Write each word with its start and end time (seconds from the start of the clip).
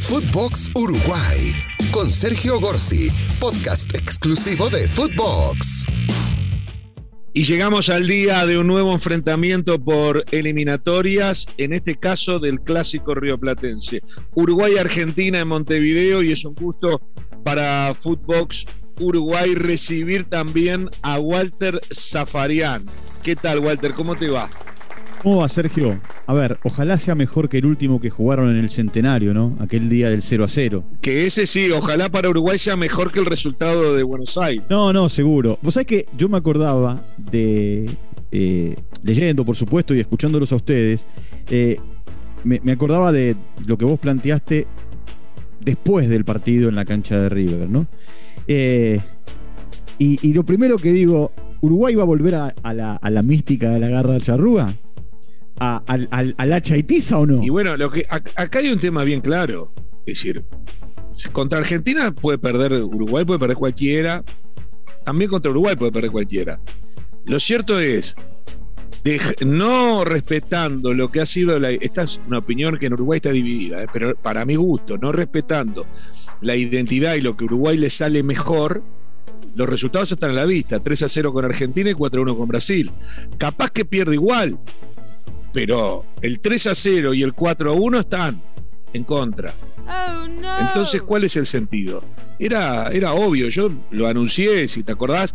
Footbox 0.00 0.70
Uruguay 0.74 1.52
con 1.92 2.10
Sergio 2.10 2.58
Gorsi, 2.58 3.10
podcast 3.38 3.94
exclusivo 3.94 4.70
de 4.70 4.88
Footbox. 4.88 5.84
Y 7.34 7.44
llegamos 7.44 7.90
al 7.90 8.06
día 8.08 8.44
de 8.46 8.58
un 8.58 8.66
nuevo 8.66 8.92
enfrentamiento 8.92 9.78
por 9.78 10.24
eliminatorias, 10.32 11.46
en 11.58 11.74
este 11.74 11.96
caso 11.96 12.40
del 12.40 12.60
clásico 12.60 13.14
rioplatense. 13.14 14.02
Uruguay-Argentina 14.34 15.38
en 15.38 15.48
Montevideo 15.48 16.22
y 16.22 16.32
es 16.32 16.44
un 16.44 16.54
gusto 16.54 17.00
para 17.44 17.92
Footbox 17.94 18.66
Uruguay 18.98 19.54
recibir 19.54 20.24
también 20.24 20.88
a 21.02 21.20
Walter 21.20 21.78
Zafarian. 21.92 22.86
¿Qué 23.22 23.36
tal, 23.36 23.60
Walter? 23.60 23.92
¿Cómo 23.92 24.16
te 24.16 24.28
va? 24.28 24.50
¿Cómo 25.22 25.40
va, 25.40 25.48
Sergio? 25.50 26.00
A 26.26 26.32
ver, 26.32 26.58
ojalá 26.62 26.98
sea 26.98 27.14
mejor 27.14 27.50
que 27.50 27.58
el 27.58 27.66
último 27.66 28.00
que 28.00 28.08
jugaron 28.08 28.50
en 28.50 28.56
el 28.56 28.70
centenario, 28.70 29.34
¿no? 29.34 29.54
Aquel 29.60 29.90
día 29.90 30.08
del 30.08 30.22
0 30.22 30.44
a 30.44 30.48
0. 30.48 30.84
Que 31.02 31.26
ese 31.26 31.46
sí, 31.46 31.70
ojalá 31.70 32.08
para 32.08 32.30
Uruguay 32.30 32.56
sea 32.56 32.74
mejor 32.74 33.12
que 33.12 33.20
el 33.20 33.26
resultado 33.26 33.94
de 33.94 34.02
Buenos 34.02 34.38
Aires. 34.38 34.64
No, 34.70 34.94
no, 34.94 35.10
seguro. 35.10 35.58
Vos 35.60 35.74
sabés 35.74 35.86
que 35.86 36.06
yo 36.16 36.30
me 36.30 36.38
acordaba 36.38 36.98
de. 37.18 37.90
Eh, 38.32 38.76
leyendo, 39.02 39.44
por 39.44 39.56
supuesto, 39.56 39.94
y 39.94 40.00
escuchándolos 40.00 40.52
a 40.52 40.56
ustedes, 40.56 41.06
eh, 41.50 41.78
me, 42.44 42.72
acordaba 42.72 43.12
de 43.12 43.36
lo 43.66 43.76
que 43.76 43.84
vos 43.84 43.98
planteaste 43.98 44.66
después 45.60 46.08
del 46.08 46.24
partido 46.24 46.70
en 46.70 46.76
la 46.76 46.86
cancha 46.86 47.20
de 47.20 47.28
River, 47.28 47.68
¿no? 47.68 47.86
Eh, 48.46 49.00
y, 49.98 50.32
lo 50.32 50.46
primero 50.46 50.78
que 50.78 50.92
digo, 50.92 51.30
¿Uruguay 51.60 51.94
va 51.94 52.04
a 52.04 52.06
volver 52.06 52.36
a, 52.36 52.54
la, 52.72 52.96
a 52.96 53.10
la 53.10 53.22
mística 53.22 53.68
de 53.68 53.80
la 53.80 53.88
garra 53.88 54.18
charrúa? 54.18 54.74
A, 55.60 56.46
la 56.46 56.62
chaitiza 56.62 57.18
o 57.18 57.26
no? 57.26 57.42
Y 57.42 57.50
bueno, 57.50 57.76
lo 57.76 57.90
que 57.90 58.06
acá 58.08 58.58
hay 58.58 58.70
un 58.70 58.78
tema 58.78 59.04
bien 59.04 59.20
claro. 59.20 59.72
Es 60.06 60.16
decir, 60.16 60.44
contra 61.32 61.58
Argentina 61.58 62.10
puede 62.12 62.38
perder 62.38 62.82
Uruguay, 62.82 63.24
puede 63.24 63.38
perder 63.38 63.56
cualquiera. 63.56 64.24
También 65.04 65.30
contra 65.30 65.50
Uruguay 65.50 65.76
puede 65.76 65.92
perder 65.92 66.10
cualquiera. 66.10 66.60
Lo 67.26 67.38
cierto 67.38 67.78
es, 67.78 68.16
no 69.44 70.04
respetando 70.04 70.92
lo 70.92 71.10
que 71.10 71.20
ha 71.20 71.26
sido 71.26 71.58
la. 71.58 71.70
Esta 71.70 72.02
es 72.02 72.20
una 72.26 72.38
opinión 72.38 72.78
que 72.78 72.86
en 72.86 72.94
Uruguay 72.94 73.18
está 73.18 73.30
dividida, 73.30 73.82
¿eh? 73.82 73.86
pero 73.92 74.16
para 74.16 74.44
mi 74.44 74.56
gusto, 74.56 74.98
no 74.98 75.12
respetando 75.12 75.86
la 76.40 76.56
identidad 76.56 77.14
y 77.14 77.20
lo 77.20 77.36
que 77.36 77.44
Uruguay 77.44 77.76
le 77.76 77.90
sale 77.90 78.22
mejor, 78.22 78.82
los 79.54 79.68
resultados 79.68 80.10
están 80.12 80.30
a 80.30 80.34
la 80.34 80.46
vista: 80.46 80.80
3 80.80 81.02
a 81.02 81.08
0 81.08 81.32
con 81.32 81.44
Argentina 81.44 81.90
y 81.90 81.94
4 81.94 82.20
a 82.20 82.22
1 82.22 82.36
con 82.36 82.48
Brasil. 82.48 82.90
Capaz 83.38 83.70
que 83.70 83.84
pierde 83.84 84.14
igual, 84.14 84.58
pero 85.52 86.04
el 86.20 86.40
3 86.40 86.68
a 86.68 86.74
0 86.74 87.14
y 87.14 87.22
el 87.22 87.32
4 87.34 87.70
a 87.70 87.74
1 87.74 88.00
están 88.00 88.42
en 88.92 89.04
contra. 89.04 89.54
Oh, 89.86 90.24
Entonces, 90.60 91.02
¿cuál 91.02 91.24
es 91.24 91.36
el 91.36 91.46
sentido? 91.46 92.04
Era, 92.38 92.88
era 92.88 93.12
obvio, 93.12 93.48
yo 93.48 93.70
lo 93.90 94.06
anuncié, 94.06 94.68
si 94.68 94.82
te 94.82 94.92
acordás, 94.92 95.34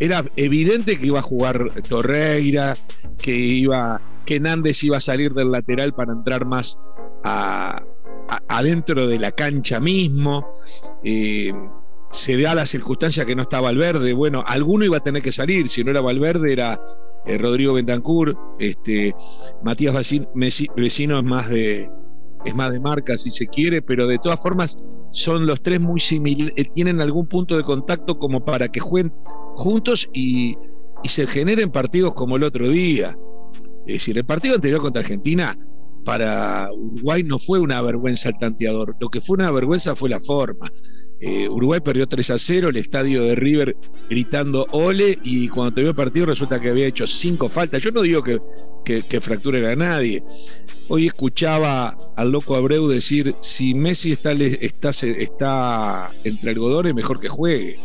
era 0.00 0.24
evidente 0.36 0.98
que 0.98 1.06
iba 1.06 1.20
a 1.20 1.22
jugar 1.22 1.70
Torreira, 1.88 2.76
que 3.18 3.34
iba, 3.34 4.00
que 4.26 4.40
Nández 4.40 4.82
iba 4.82 4.96
a 4.96 5.00
salir 5.00 5.32
del 5.32 5.52
lateral 5.52 5.94
para 5.94 6.12
entrar 6.12 6.44
más 6.44 6.78
adentro 8.48 9.06
de 9.06 9.18
la 9.18 9.30
cancha 9.32 9.80
mismo. 9.80 10.52
Eh, 11.04 11.52
se 12.10 12.40
da 12.40 12.54
la 12.54 12.66
circunstancia 12.66 13.24
que 13.24 13.34
no 13.34 13.42
estaba 13.42 13.68
Valverde. 13.68 14.12
Bueno, 14.12 14.44
alguno 14.46 14.84
iba 14.84 14.98
a 14.98 15.00
tener 15.00 15.22
que 15.22 15.32
salir. 15.32 15.68
Si 15.68 15.82
no 15.82 15.90
era 15.90 16.00
Valverde, 16.00 16.52
era 16.52 16.80
eh, 17.26 17.38
Rodrigo 17.38 17.74
Bentancur. 17.74 18.36
Este, 18.58 19.14
Matías 19.62 19.94
Vecino 20.74 21.18
es 21.18 21.24
más 21.24 21.48
de 21.48 21.90
es 22.44 22.54
más 22.54 22.72
de 22.72 22.80
marca 22.80 23.16
si 23.16 23.30
se 23.30 23.46
quiere, 23.46 23.82
pero 23.82 24.06
de 24.06 24.18
todas 24.18 24.40
formas 24.40 24.76
son 25.10 25.46
los 25.46 25.62
tres 25.62 25.80
muy 25.80 26.00
similares, 26.00 26.52
eh, 26.56 26.64
tienen 26.64 27.00
algún 27.00 27.26
punto 27.26 27.56
de 27.56 27.62
contacto 27.62 28.18
como 28.18 28.44
para 28.44 28.68
que 28.68 28.80
jueguen 28.80 29.12
juntos 29.54 30.08
y, 30.12 30.56
y 31.02 31.08
se 31.08 31.26
generen 31.26 31.70
partidos 31.70 32.14
como 32.14 32.36
el 32.36 32.44
otro 32.44 32.68
día. 32.68 33.16
Es 33.86 33.94
decir, 33.94 34.18
el 34.18 34.24
partido 34.24 34.54
anterior 34.54 34.80
contra 34.80 35.00
Argentina 35.00 35.56
para 36.04 36.68
Uruguay 36.72 37.22
no 37.22 37.38
fue 37.38 37.60
una 37.60 37.80
vergüenza 37.82 38.30
el 38.30 38.38
tanteador, 38.38 38.96
lo 38.98 39.08
que 39.08 39.20
fue 39.20 39.34
una 39.34 39.50
vergüenza 39.50 39.94
fue 39.94 40.08
la 40.08 40.20
forma. 40.20 40.70
Eh, 41.24 41.48
Uruguay 41.48 41.78
perdió 41.78 42.08
3 42.08 42.30
a 42.30 42.38
0, 42.38 42.70
el 42.70 42.76
estadio 42.78 43.22
de 43.22 43.36
River 43.36 43.76
gritando 44.10 44.66
ole 44.72 45.16
y 45.22 45.46
cuando 45.46 45.72
terminó 45.72 45.90
el 45.90 45.96
partido 45.96 46.26
resulta 46.26 46.60
que 46.60 46.68
había 46.68 46.88
hecho 46.88 47.06
cinco 47.06 47.48
faltas. 47.48 47.80
Yo 47.80 47.92
no 47.92 48.02
digo 48.02 48.24
que, 48.24 48.40
que, 48.84 49.20
a 49.66 49.76
nadie. 49.76 50.20
Hoy 50.88 51.06
escuchaba 51.06 51.94
al 52.16 52.32
loco 52.32 52.56
Abreu 52.56 52.88
decir, 52.88 53.36
si 53.40 53.72
Messi 53.72 54.10
está, 54.10 54.32
está, 54.32 54.90
está 54.90 56.10
entre 56.24 56.50
algodones, 56.50 56.92
mejor 56.92 57.20
que 57.20 57.28
juegue. 57.28 57.78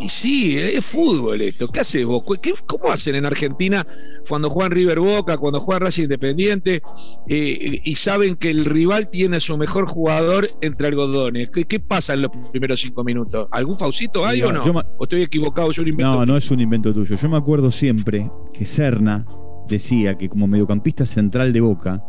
Y 0.00 0.08
sí, 0.08 0.58
es 0.58 0.84
fútbol 0.84 1.42
esto. 1.42 1.68
¿Qué 1.68 1.80
haces 1.80 2.06
vos? 2.06 2.24
¿Cómo 2.66 2.90
hacen 2.90 3.14
en 3.16 3.26
Argentina 3.26 3.86
cuando 4.26 4.48
juegan 4.48 4.72
River 4.72 4.98
Boca, 4.98 5.36
cuando 5.36 5.60
juegan 5.60 5.82
Racing 5.82 6.04
Independiente 6.04 6.80
eh, 7.28 7.80
y 7.84 7.94
saben 7.96 8.36
que 8.36 8.48
el 8.48 8.64
rival 8.64 9.10
tiene 9.10 9.36
a 9.36 9.40
su 9.40 9.56
mejor 9.58 9.86
jugador 9.86 10.48
entre 10.62 10.88
algodones? 10.88 11.50
¿Qué, 11.50 11.80
pasa 11.80 12.14
en 12.14 12.22
los 12.22 12.30
primeros 12.50 12.80
cinco 12.80 13.04
minutos? 13.04 13.46
¿Algún 13.50 13.76
faucito 13.76 14.24
hay 14.26 14.42
o 14.42 14.52
no? 14.52 14.62
¿O 14.98 15.02
estoy 15.02 15.22
equivocado? 15.22 15.70
Yo 15.70 15.82
No, 15.84 16.24
no 16.24 16.36
es 16.36 16.50
un 16.50 16.60
invento 16.60 16.94
tuyo. 16.94 17.16
Yo 17.16 17.28
me 17.28 17.36
acuerdo 17.36 17.70
siempre 17.70 18.30
que 18.54 18.64
Serna 18.64 19.26
decía 19.68 20.16
que 20.16 20.30
como 20.30 20.46
mediocampista 20.46 21.04
central 21.04 21.52
de 21.52 21.60
Boca, 21.60 22.02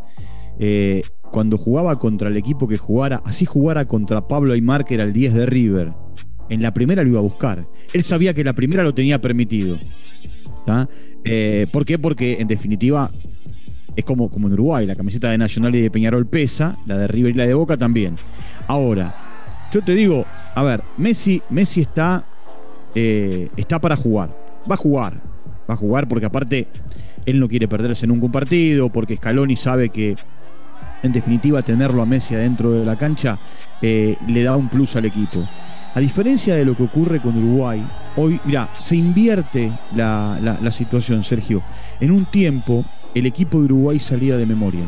eh, 0.60 1.02
cuando 1.32 1.58
jugaba 1.58 2.00
contra 2.00 2.30
el 2.30 2.38
equipo 2.38 2.68
que 2.68 2.78
jugara, 2.78 3.22
así 3.26 3.46
jugara 3.46 3.86
contra 3.86 4.28
Pablo 4.28 4.54
Aymar, 4.54 4.86
que 4.86 4.94
era 4.94 5.04
el 5.04 5.12
10 5.12 5.34
de 5.34 5.46
River 5.46 5.94
en 6.52 6.62
la 6.62 6.74
primera 6.74 7.02
lo 7.02 7.10
iba 7.10 7.20
a 7.20 7.24
buscar. 7.24 7.66
Él 7.94 8.04
sabía 8.04 8.34
que 8.34 8.44
la 8.44 8.52
primera 8.52 8.84
lo 8.84 8.94
tenía 8.94 9.22
permitido. 9.22 9.80
Eh, 11.24 11.66
¿Por 11.72 11.86
qué? 11.86 11.98
Porque 11.98 12.38
en 12.42 12.48
definitiva 12.48 13.10
es 13.96 14.04
como, 14.04 14.30
como 14.30 14.48
en 14.48 14.54
Uruguay, 14.54 14.86
la 14.86 14.96
camiseta 14.96 15.32
de 15.32 15.38
Nacional 15.38 15.74
y 15.76 15.82
de 15.82 15.90
Peñarol 15.90 16.28
pesa, 16.28 16.78
la 16.86 16.98
de 16.98 17.08
River 17.08 17.34
y 17.34 17.38
la 17.38 17.48
de 17.48 17.54
Boca 17.54 17.78
también. 17.78 18.16
Ahora, 18.68 19.16
yo 19.72 19.82
te 19.82 19.96
digo, 19.96 20.26
a 20.54 20.62
ver, 20.64 20.84
Messi, 20.98 21.42
Messi 21.50 21.82
está, 21.82 22.22
eh, 22.96 23.48
está 23.56 23.80
para 23.80 23.96
jugar. 23.96 24.36
Va 24.70 24.76
a 24.76 24.78
jugar. 24.78 25.22
Va 25.70 25.76
a 25.76 25.78
jugar 25.78 26.10
porque 26.10 26.26
aparte 26.26 26.68
él 27.26 27.40
no 27.40 27.48
quiere 27.48 27.70
perderse 27.70 28.06
en 28.06 28.12
ningún 28.12 28.32
partido, 28.32 28.90
porque 28.90 29.16
Scaloni 29.16 29.56
sabe 29.56 29.88
que 29.88 30.18
en 31.02 31.14
definitiva 31.14 31.62
tenerlo 31.62 32.02
a 32.02 32.06
Messi 32.06 32.36
adentro 32.36 32.72
de 32.72 32.86
la 32.86 32.98
cancha 32.98 33.38
eh, 33.82 34.18
le 34.28 34.44
da 34.44 34.58
un 34.58 34.68
plus 34.68 34.98
al 34.98 35.06
equipo. 35.06 35.48
A 35.94 36.00
diferencia 36.00 36.56
de 36.56 36.64
lo 36.64 36.76
que 36.76 36.84
ocurre 36.84 37.22
con 37.22 37.38
Uruguay, 37.38 37.86
hoy, 38.16 38.40
mira, 38.46 38.70
se 38.80 38.96
invierte 38.96 39.78
la, 39.94 40.72
situación, 40.72 41.24
Sergio. 41.24 41.62
En 42.00 42.12
un 42.12 42.26
tiempo, 42.26 42.86
el 43.14 43.26
equipo 43.26 43.60
de 43.60 43.66
Uruguay 43.66 44.00
salía 44.00 44.38
de 44.38 44.46
memoria. 44.46 44.86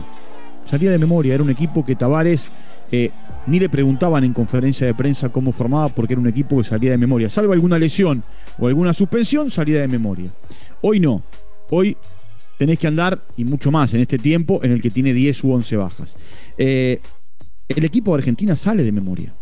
Salía 0.63 0.91
de 0.91 0.97
memoria, 0.97 1.33
era 1.33 1.43
un 1.43 1.49
equipo 1.49 1.83
que 1.83 1.95
Tavares 1.95 2.49
eh, 2.89 3.11
ni 3.47 3.59
le 3.59 3.67
preguntaban 3.67 4.23
en 4.23 4.31
conferencia 4.31 4.87
de 4.87 4.93
prensa 4.93 5.27
cómo 5.27 5.51
formaba 5.51 5.89
porque 5.89 6.13
era 6.13 6.21
un 6.21 6.27
equipo 6.27 6.57
que 6.57 6.63
salía 6.63 6.91
de 6.91 6.97
memoria. 6.97 7.29
Salvo 7.29 7.51
alguna 7.51 7.77
lesión 7.77 8.23
o 8.57 8.67
alguna 8.67 8.93
suspensión, 8.93 9.51
salía 9.51 9.81
de 9.81 9.89
memoria. 9.89 10.29
Hoy 10.81 11.01
no. 11.01 11.21
Hoy 11.69 11.97
tenés 12.57 12.79
que 12.79 12.87
andar, 12.87 13.21
y 13.35 13.43
mucho 13.43 13.71
más 13.71 13.93
en 13.93 13.99
este 13.99 14.17
tiempo, 14.17 14.61
en 14.63 14.71
el 14.71 14.81
que 14.81 14.89
tiene 14.89 15.11
10 15.11 15.43
u 15.43 15.51
11 15.51 15.75
bajas. 15.75 16.15
Eh, 16.57 17.01
el 17.67 17.83
equipo 17.83 18.13
de 18.13 18.19
Argentina 18.19 18.55
sale 18.55 18.83
de 18.83 18.91
memoria. 18.93 19.33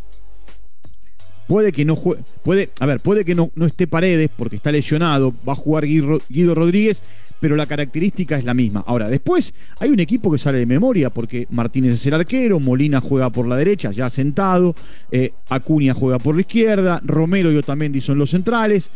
Puede 1.52 1.74
que 1.74 1.84
no 1.84 1.98
juegue, 1.98 2.24
puede, 2.44 2.70
a 2.80 2.86
ver, 2.86 3.02
puede 3.02 3.26
que 3.26 3.36
no, 3.36 3.52
no 3.56 3.66
esté 3.66 3.86
Paredes 3.86 4.30
porque 4.34 4.56
está 4.56 4.72
lesionado, 4.72 5.34
va 5.46 5.52
a 5.52 5.56
jugar 5.58 5.84
Guido, 5.86 6.56
Rodríguez, 6.56 7.04
pero 7.42 7.58
la 7.58 7.66
característica 7.66 8.38
es 8.38 8.46
la 8.46 8.54
misma. 8.54 8.86
Ahora, 8.88 9.10
después 9.10 9.54
hay 9.82 9.90
un 9.90 10.00
equipo 10.00 10.32
que 10.32 10.38
sale 10.38 10.60
de 10.60 10.66
memoria 10.66 11.10
porque 11.10 11.48
Martínez 11.50 11.96
es 11.96 12.06
el 12.06 12.14
arquero, 12.14 12.62
Molina 12.62 13.02
juega 13.02 13.30
por 13.32 13.50
la 13.50 13.58
derecha, 13.58 13.92
ya 13.92 14.10
sentado, 14.10 14.74
eh, 15.12 15.34
Acuña 15.50 15.94
juega 15.94 16.20
por 16.20 16.36
la 16.36 16.40
izquierda, 16.40 17.02
Romero 17.04 17.52
y 17.52 17.58
Otamendi 17.58 18.00
son 18.00 18.18
los 18.18 18.30
centrales, 18.30 18.90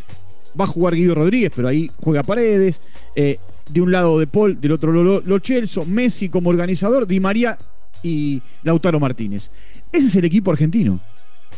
va 0.57 0.63
a 0.63 0.68
jugar 0.68 0.95
Guido 0.95 1.13
Rodríguez, 1.13 1.51
pero 1.53 1.68
ahí 1.68 1.91
juega 2.01 2.24
Paredes, 2.24 2.80
eh, 3.18 3.38
de 3.69 3.81
un 3.81 3.91
lado 3.91 4.18
de 4.18 4.27
Paul, 4.27 4.62
del 4.62 4.71
otro 4.71 4.94
lo, 4.94 5.19
lo, 5.19 5.39
Chelso, 5.39 5.83
Messi 5.85 6.30
como 6.30 6.51
organizador, 6.51 7.06
Di 7.06 7.19
María 7.19 7.57
y 8.01 8.41
Lautaro 8.63 8.97
Martínez. 8.97 9.51
Ese 9.91 10.07
es 10.07 10.15
el 10.15 10.24
equipo 10.24 10.51
argentino. 10.51 11.01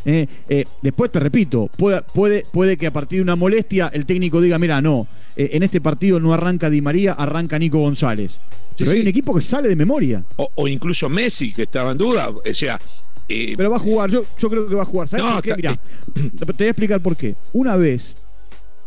Eh, 0.06 0.28
eh, 0.48 0.66
después 0.82 1.12
te 1.12 1.20
repito, 1.20 1.70
puede, 1.76 2.02
puede, 2.02 2.44
puede, 2.52 2.78
que 2.78 2.88
a 2.88 2.94
partir 2.94 3.20
de 3.20 3.24
una 3.24 3.36
molestia 3.36 3.90
el 3.94 4.06
técnico 4.06 4.40
diga, 4.40 4.58
mira, 4.58 4.82
no, 4.82 5.08
eh, 5.36 5.50
en 5.54 5.64
este 5.64 5.82
partido 5.82 6.20
no 6.20 6.34
arranca 6.34 6.70
Di 6.70 6.82
María, 6.82 7.14
arranca 7.14 7.60
Nico 7.60 7.80
González. 7.80 8.40
Pero 8.78 8.92
hay 8.92 9.02
un 9.02 9.08
equipo 9.08 9.34
que 9.36 9.42
sale 9.42 9.68
de 9.68 9.76
memoria. 9.76 10.24
O, 10.36 10.68
incluso 10.68 11.10
Messi, 11.10 11.52
que 11.52 11.64
estaba 11.64 11.92
en 11.92 11.98
duda. 11.98 12.30
O 12.30 12.54
sea. 12.54 12.80
Pero 13.28 13.70
va 13.70 13.78
a 13.78 13.80
jugar, 13.80 14.10
yo, 14.10 14.24
yo 14.38 14.50
creo 14.50 14.70
que 14.70 14.76
va 14.76 14.84
a 14.84 14.86
jugar. 14.86 15.08
¿Sabes 15.08 15.26
por 15.26 15.42
qué? 15.42 15.56
Mira, 15.56 15.76
te 16.14 16.54
voy 16.54 16.68
a 16.68 16.70
explicar 16.70 17.02
por 17.02 17.18
qué. 17.18 17.36
Una 17.54 17.76
vez, 17.76 18.16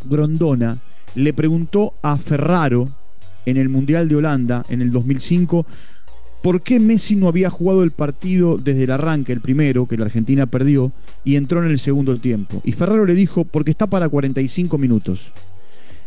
Grondona 0.04 0.78
le 1.16 1.34
preguntó 1.34 1.94
a 2.02 2.16
Ferraro 2.16 2.88
en 3.46 3.56
el 3.56 3.68
Mundial 3.68 4.08
de 4.08 4.16
Holanda 4.16 4.64
en 4.68 4.80
el 4.80 4.92
2005 4.92 5.66
por 6.42 6.62
qué 6.62 6.80
Messi 6.80 7.16
no 7.16 7.28
había 7.28 7.50
jugado 7.50 7.82
el 7.82 7.90
partido 7.90 8.56
desde 8.56 8.84
el 8.84 8.90
arranque, 8.90 9.32
el 9.32 9.40
primero, 9.40 9.86
que 9.86 9.96
la 9.96 10.06
Argentina 10.06 10.46
perdió, 10.46 10.92
y 11.24 11.36
entró 11.36 11.62
en 11.62 11.70
el 11.70 11.78
segundo 11.78 12.16
tiempo. 12.16 12.62
Y 12.64 12.72
Ferraro 12.72 13.04
le 13.04 13.14
dijo, 13.14 13.44
porque 13.44 13.70
está 13.70 13.86
para 13.86 14.08
45 14.08 14.78
minutos. 14.78 15.32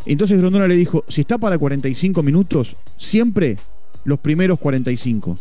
Entonces 0.05 0.39
Grondona 0.39 0.67
le 0.67 0.75
dijo, 0.75 1.05
si 1.07 1.21
está 1.21 1.37
para 1.37 1.57
45 1.57 2.23
minutos, 2.23 2.75
siempre 2.97 3.57
los 4.05 4.19
primeros 4.19 4.59
45. 4.59 5.37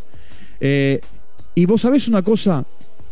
Eh, 0.60 1.00
y 1.54 1.66
vos 1.66 1.80
sabés 1.80 2.08
una 2.08 2.22
cosa, 2.22 2.64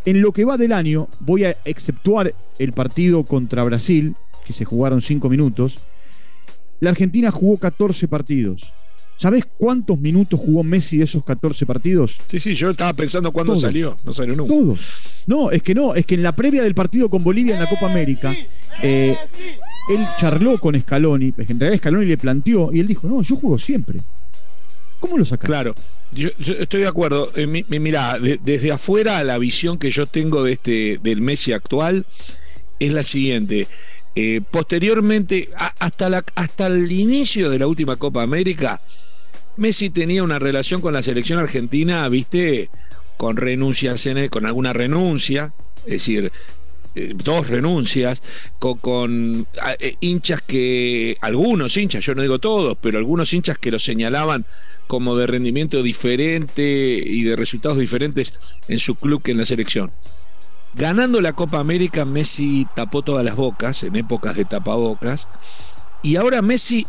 en 0.04 0.20
lo 0.20 0.32
que 0.32 0.44
va 0.44 0.56
del 0.56 0.72
año, 0.72 1.08
voy 1.20 1.44
a 1.44 1.56
exceptuar 1.64 2.34
el 2.58 2.72
partido 2.72 3.24
contra 3.24 3.64
Brasil, 3.64 4.14
que 4.46 4.52
se 4.52 4.64
jugaron 4.64 5.00
5 5.00 5.28
minutos, 5.28 5.80
la 6.80 6.90
Argentina 6.90 7.30
jugó 7.30 7.58
14 7.58 8.08
partidos. 8.08 8.72
¿Sabés 9.20 9.44
cuántos 9.58 10.00
minutos 10.00 10.40
jugó 10.40 10.64
Messi 10.64 10.96
de 10.96 11.04
esos 11.04 11.22
14 11.22 11.66
partidos? 11.66 12.16
Sí, 12.26 12.40
sí, 12.40 12.54
yo 12.54 12.70
estaba 12.70 12.94
pensando 12.94 13.30
cuándo 13.32 13.58
salió. 13.58 13.94
No 14.02 14.14
salió 14.14 14.34
nunca. 14.34 14.54
Todos. 14.54 15.02
No, 15.26 15.50
es 15.50 15.62
que 15.62 15.74
no, 15.74 15.94
es 15.94 16.06
que 16.06 16.14
en 16.14 16.22
la 16.22 16.34
previa 16.34 16.62
del 16.62 16.74
partido 16.74 17.10
con 17.10 17.22
Bolivia 17.22 17.52
en 17.52 17.60
la 17.60 17.68
Copa 17.68 17.90
América, 17.90 18.34
eh, 18.82 19.14
él 19.90 20.06
charló 20.16 20.58
con 20.58 20.74
Scaloni, 20.80 21.34
en 21.36 21.60
realidad 21.60 21.80
Scaloni 21.80 22.06
le 22.06 22.16
planteó 22.16 22.70
y 22.72 22.80
él 22.80 22.86
dijo, 22.86 23.08
no, 23.08 23.20
yo 23.20 23.36
juego 23.36 23.58
siempre. 23.58 23.98
¿Cómo 25.00 25.18
lo 25.18 25.26
sacas? 25.26 25.48
Claro, 25.48 25.74
yo, 26.12 26.30
estoy 26.38 26.80
de 26.80 26.86
acuerdo. 26.86 27.30
Eh, 27.36 27.46
mirá, 27.46 28.18
desde 28.18 28.72
afuera 28.72 29.22
la 29.22 29.36
visión 29.36 29.76
que 29.76 29.90
yo 29.90 30.06
tengo 30.06 30.44
de 30.44 30.52
este, 30.52 30.98
del 31.02 31.20
Messi 31.20 31.52
actual 31.52 32.06
es 32.78 32.94
la 32.94 33.02
siguiente. 33.02 33.68
Eh, 34.16 34.40
posteriormente, 34.50 35.50
hasta, 35.78 36.08
la, 36.08 36.24
hasta 36.36 36.68
el 36.68 36.90
inicio 36.90 37.50
de 37.50 37.58
la 37.58 37.66
última 37.66 37.96
Copa 37.96 38.22
América, 38.22 38.80
Messi 39.60 39.90
tenía 39.90 40.22
una 40.22 40.38
relación 40.38 40.80
con 40.80 40.94
la 40.94 41.02
selección 41.02 41.38
argentina, 41.38 42.08
viste, 42.08 42.70
con 43.18 43.36
renuncias, 43.36 44.06
en 44.06 44.30
con 44.30 44.46
alguna 44.46 44.72
renuncia, 44.72 45.52
es 45.84 45.92
decir, 45.92 46.32
eh, 46.94 47.12
dos 47.14 47.48
renuncias, 47.48 48.22
con, 48.58 49.46
eh, 49.78 49.96
hinchas 50.00 50.40
que, 50.40 51.18
algunos 51.20 51.76
hinchas, 51.76 52.02
yo 52.02 52.14
no 52.14 52.22
digo 52.22 52.38
todos, 52.38 52.78
pero 52.80 52.96
algunos 52.96 53.34
hinchas 53.34 53.58
que 53.58 53.70
lo 53.70 53.78
señalaban 53.78 54.46
como 54.86 55.14
de 55.14 55.26
rendimiento 55.26 55.82
diferente 55.82 56.62
y 56.62 57.22
de 57.24 57.36
resultados 57.36 57.76
diferentes 57.76 58.32
en 58.66 58.78
su 58.78 58.94
club 58.94 59.20
que 59.20 59.32
en 59.32 59.38
la 59.38 59.44
selección. 59.44 59.92
Ganando 60.74 61.20
la 61.20 61.34
Copa 61.34 61.58
América, 61.58 62.06
Messi 62.06 62.66
tapó 62.74 63.02
todas 63.02 63.26
las 63.26 63.36
bocas 63.36 63.82
en 63.82 63.94
épocas 63.96 64.36
de 64.36 64.46
tapabocas. 64.46 65.28
Y 66.02 66.16
ahora 66.16 66.40
Messi 66.40 66.86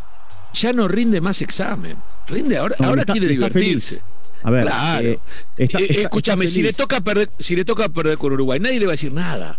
ya 0.54 0.74
no 0.74 0.88
rinde 0.88 1.22
más 1.22 1.42
examen. 1.42 1.98
Rinde 2.28 2.58
ahora, 2.58 2.76
ahora 2.80 3.06
quiere 3.06 3.28
divertirse. 3.28 4.02
A 4.44 4.52
ver, 4.52 4.66
claro. 4.66 5.08
Eh, 5.08 5.20
eh, 5.58 6.02
escúchame, 6.02 6.48
si 6.48 6.64
le 6.64 6.74
toca 6.74 7.02
perder, 7.02 7.30
si 7.40 7.56
le 7.56 7.66
toca 7.66 7.90
perder 7.90 8.18
con 8.18 8.34
Uruguay, 8.34 8.60
nadie 8.60 8.80
le 8.80 8.86
va 8.86 8.92
a 8.92 8.94
decir 8.94 9.14
nada. 9.14 9.56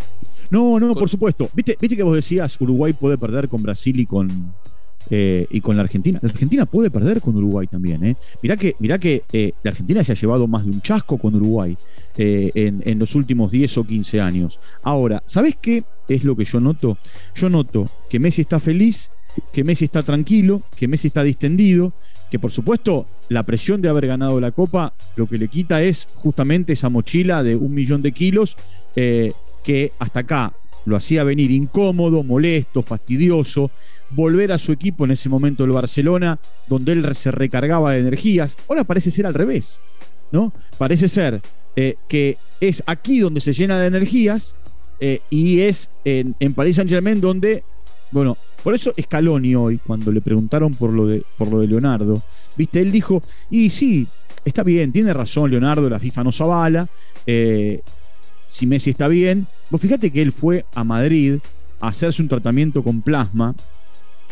No, 0.50 0.78
no, 0.78 0.94
por 0.94 1.08
supuesto. 1.08 1.48
¿Viste, 1.54 1.76
viste 1.80 1.96
que 1.96 2.02
vos 2.02 2.14
decías 2.14 2.60
Uruguay 2.60 2.92
puede 2.92 3.16
perder 3.16 3.48
con 3.48 3.62
Brasil 3.62 3.98
y 3.98 4.06
con 4.06 4.52
eh, 5.10 5.46
y 5.50 5.60
con 5.60 5.76
la 5.76 5.82
Argentina. 5.82 6.18
La 6.22 6.30
Argentina 6.30 6.66
puede 6.66 6.90
perder 6.90 7.20
con 7.20 7.36
Uruguay 7.36 7.66
también. 7.66 8.04
¿eh? 8.04 8.16
Mirá 8.42 8.56
que, 8.56 8.76
mirá 8.78 8.98
que 8.98 9.24
la 9.62 9.70
Argentina 9.70 10.02
se 10.04 10.12
ha 10.12 10.14
llevado 10.14 10.46
más 10.46 10.64
de 10.64 10.70
un 10.70 10.80
chasco 10.80 11.18
con 11.18 11.34
Uruguay 11.34 11.76
en, 12.16 12.82
en, 12.84 12.98
los 12.98 13.14
últimos 13.14 13.50
10 13.50 13.78
o 13.78 13.84
15 13.84 14.20
años. 14.20 14.60
Ahora, 14.82 15.22
¿sabés 15.26 15.56
qué 15.60 15.84
es 16.08 16.24
lo 16.24 16.36
que 16.36 16.44
yo 16.44 16.60
noto? 16.60 16.98
Yo 17.34 17.48
noto 17.48 17.86
que 18.08 18.20
Messi 18.20 18.42
está 18.42 18.60
feliz 18.60 19.10
que 19.52 19.64
Messi 19.64 19.86
está 19.86 20.02
tranquilo, 20.02 20.62
que 20.76 20.88
Messi 20.88 21.08
está 21.08 21.22
distendido, 21.22 21.92
que 22.30 22.38
por 22.38 22.50
supuesto 22.50 23.06
la 23.28 23.42
presión 23.42 23.82
de 23.82 23.88
haber 23.88 24.06
ganado 24.06 24.40
la 24.40 24.52
Copa 24.52 24.94
lo 25.16 25.26
que 25.26 25.38
le 25.38 25.48
quita 25.48 25.82
es 25.82 26.08
justamente 26.16 26.72
esa 26.72 26.88
mochila 26.88 27.42
de 27.42 27.56
un 27.56 27.74
millón 27.74 28.02
de 28.02 28.12
kilos 28.12 28.56
eh, 28.96 29.32
que 29.62 29.92
hasta 29.98 30.20
acá 30.20 30.52
lo 30.84 30.96
hacía 30.96 31.24
venir 31.24 31.50
incómodo, 31.50 32.24
molesto, 32.24 32.82
fastidioso, 32.82 33.70
volver 34.10 34.52
a 34.52 34.58
su 34.58 34.72
equipo 34.72 35.04
en 35.04 35.12
ese 35.12 35.28
momento 35.28 35.64
el 35.64 35.70
Barcelona, 35.70 36.40
donde 36.68 36.92
él 36.92 37.14
se 37.14 37.30
recargaba 37.30 37.92
de 37.92 38.00
energías. 38.00 38.56
Ahora 38.68 38.84
parece 38.84 39.10
ser 39.10 39.26
al 39.26 39.34
revés, 39.34 39.80
¿no? 40.32 40.52
Parece 40.78 41.08
ser 41.08 41.40
eh, 41.76 41.96
que 42.08 42.38
es 42.60 42.82
aquí 42.86 43.20
donde 43.20 43.40
se 43.40 43.52
llena 43.52 43.78
de 43.78 43.86
energías 43.86 44.56
eh, 45.00 45.20
y 45.30 45.60
es 45.60 45.90
en, 46.04 46.34
en 46.40 46.54
París 46.54 46.76
Saint 46.76 46.90
Germain 46.90 47.20
donde, 47.20 47.64
bueno, 48.10 48.36
por 48.62 48.74
eso 48.74 48.92
Scaloni 49.00 49.54
hoy, 49.54 49.78
cuando 49.78 50.12
le 50.12 50.20
preguntaron 50.20 50.72
por 50.74 50.92
lo 50.92 51.06
de, 51.06 51.24
por 51.36 51.48
lo 51.48 51.60
de 51.60 51.66
Leonardo, 51.66 52.22
viste, 52.56 52.80
él 52.80 52.92
dijo, 52.92 53.22
y 53.50 53.70
sí, 53.70 54.06
está 54.44 54.62
bien, 54.62 54.92
tiene 54.92 55.12
razón 55.12 55.50
Leonardo, 55.50 55.88
la 55.88 55.98
FIFA 55.98 56.24
nos 56.24 56.40
avala, 56.40 56.88
eh, 57.26 57.80
si 58.48 58.66
Messi 58.66 58.90
está 58.90 59.08
bien. 59.08 59.46
Vos 59.70 59.80
fíjate 59.80 60.10
que 60.10 60.22
él 60.22 60.32
fue 60.32 60.66
a 60.74 60.84
Madrid 60.84 61.38
a 61.80 61.88
hacerse 61.88 62.22
un 62.22 62.28
tratamiento 62.28 62.82
con 62.82 63.02
plasma 63.02 63.54